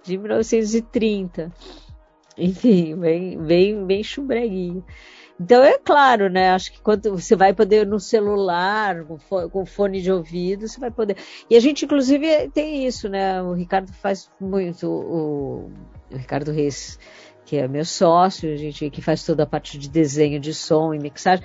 de 0.03 0.17
1930. 0.17 1.51
Enfim, 2.37 2.95
bem, 2.95 3.37
bem, 3.37 3.85
bem 3.85 4.03
chumbreguinho. 4.03 4.85
Então 5.39 5.63
é 5.63 5.75
claro, 5.79 6.29
né? 6.29 6.51
Acho 6.51 6.71
que 6.71 6.81
quando 6.81 7.17
você 7.17 7.35
vai 7.35 7.51
poder 7.51 7.85
no 7.87 7.99
celular, 7.99 9.03
com 9.51 9.65
fone 9.65 9.99
de 9.99 10.11
ouvido, 10.11 10.67
você 10.67 10.79
vai 10.79 10.91
poder. 10.91 11.17
E 11.49 11.55
a 11.55 11.59
gente, 11.59 11.83
inclusive, 11.83 12.47
tem 12.49 12.85
isso, 12.85 13.09
né? 13.09 13.41
O 13.41 13.53
Ricardo 13.53 13.91
faz 13.91 14.29
muito, 14.39 14.87
o, 14.87 15.71
o 16.11 16.15
Ricardo 16.15 16.51
Reis 16.51 16.99
que 17.51 17.57
é 17.57 17.67
meu 17.67 17.83
sócio, 17.83 18.53
a 18.53 18.55
gente 18.55 18.89
que 18.89 19.01
faz 19.01 19.25
toda 19.25 19.43
a 19.43 19.45
parte 19.45 19.77
de 19.77 19.89
desenho 19.89 20.39
de 20.39 20.53
som 20.53 20.93
e 20.93 20.99
mixagem, 20.99 21.43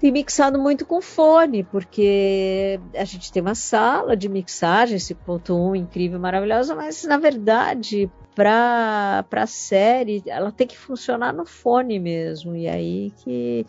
tem 0.00 0.10
mixado 0.10 0.58
muito 0.58 0.84
com 0.84 1.00
fone, 1.00 1.62
porque 1.62 2.80
a 2.96 3.04
gente 3.04 3.30
tem 3.30 3.40
uma 3.40 3.54
sala 3.54 4.16
de 4.16 4.28
mixagem, 4.28 4.96
esse 4.96 5.14
ponto 5.14 5.56
1 5.56 5.76
incrível, 5.76 6.18
maravilhosa, 6.18 6.74
mas 6.74 7.04
na 7.04 7.16
verdade, 7.16 8.10
para 8.34 9.24
a 9.30 9.46
série, 9.46 10.20
ela 10.26 10.50
tem 10.50 10.66
que 10.66 10.76
funcionar 10.76 11.32
no 11.32 11.46
fone 11.46 12.00
mesmo, 12.00 12.56
e 12.56 12.66
aí 12.66 13.12
que 13.18 13.64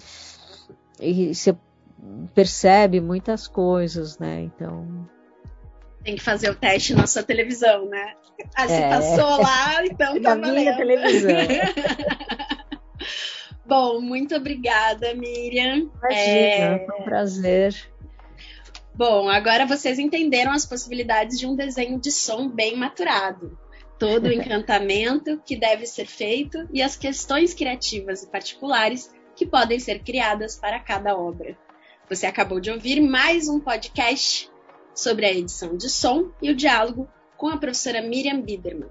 você 1.32 1.56
percebe 2.34 3.00
muitas 3.00 3.48
coisas, 3.48 4.18
né? 4.18 4.42
Então 4.42 5.08
tem 6.06 6.16
que 6.16 6.22
fazer 6.22 6.52
o 6.52 6.56
teste 6.56 6.94
na 6.94 7.08
sua 7.08 7.24
televisão, 7.24 7.90
né? 7.90 8.14
Ah, 8.56 8.68
se 8.68 8.74
é. 8.74 8.90
passou 8.90 9.42
lá, 9.42 9.84
então 9.84 10.22
tá 10.22 10.36
na 10.36 10.52
minha 10.52 10.78
televisão. 10.78 11.32
Bom, 13.66 14.00
muito 14.00 14.36
obrigada, 14.36 15.16
Miriam. 15.16 15.90
Imagina, 15.98 16.14
é... 16.14 16.86
foi 16.86 17.02
um 17.02 17.04
prazer. 17.04 17.76
Bom, 18.94 19.28
agora 19.28 19.66
vocês 19.66 19.98
entenderam 19.98 20.52
as 20.52 20.64
possibilidades 20.64 21.40
de 21.40 21.48
um 21.48 21.56
desenho 21.56 22.00
de 22.00 22.12
som 22.12 22.48
bem 22.48 22.78
maturado. 22.78 23.58
Todo 23.98 24.28
o 24.28 24.32
encantamento 24.32 25.42
que 25.44 25.56
deve 25.56 25.88
ser 25.88 26.06
feito 26.06 26.70
e 26.72 26.84
as 26.84 26.96
questões 26.96 27.56
criativas 27.56 28.22
e 28.22 28.28
particulares 28.28 29.12
que 29.36 29.48
podem 29.48 29.80
ser 29.80 30.04
criadas 30.04 30.56
para 30.56 30.80
cada 30.80 31.18
obra. 31.18 31.58
Você 32.08 32.28
acabou 32.28 32.60
de 32.60 32.70
ouvir 32.70 33.02
mais 33.02 33.50
um 33.50 33.60
podcast 33.60 34.54
sobre 34.96 35.26
a 35.26 35.32
edição 35.32 35.76
de 35.76 35.90
som 35.90 36.32
e 36.42 36.50
o 36.50 36.56
diálogo 36.56 37.08
com 37.38 37.50
a 37.50 37.58
professora 37.58 38.02
Miriam 38.02 38.42
Biderman. 38.42 38.90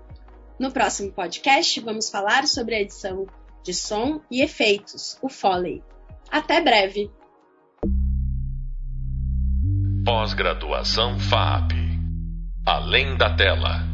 No 0.59 0.71
próximo 0.71 1.11
podcast, 1.11 1.81
vamos 1.81 2.11
falar 2.11 2.47
sobre 2.47 2.75
a 2.75 2.81
edição 2.81 3.27
de 3.63 3.73
som 3.73 4.21
e 4.31 4.43
efeitos, 4.43 5.19
o 5.23 5.29
Foley. 5.29 5.83
Até 6.31 6.61
breve! 6.61 7.11
Pós-graduação 10.05 11.19
FAP 11.19 11.73
Além 12.67 13.15
da 13.19 13.35
tela. 13.37 13.94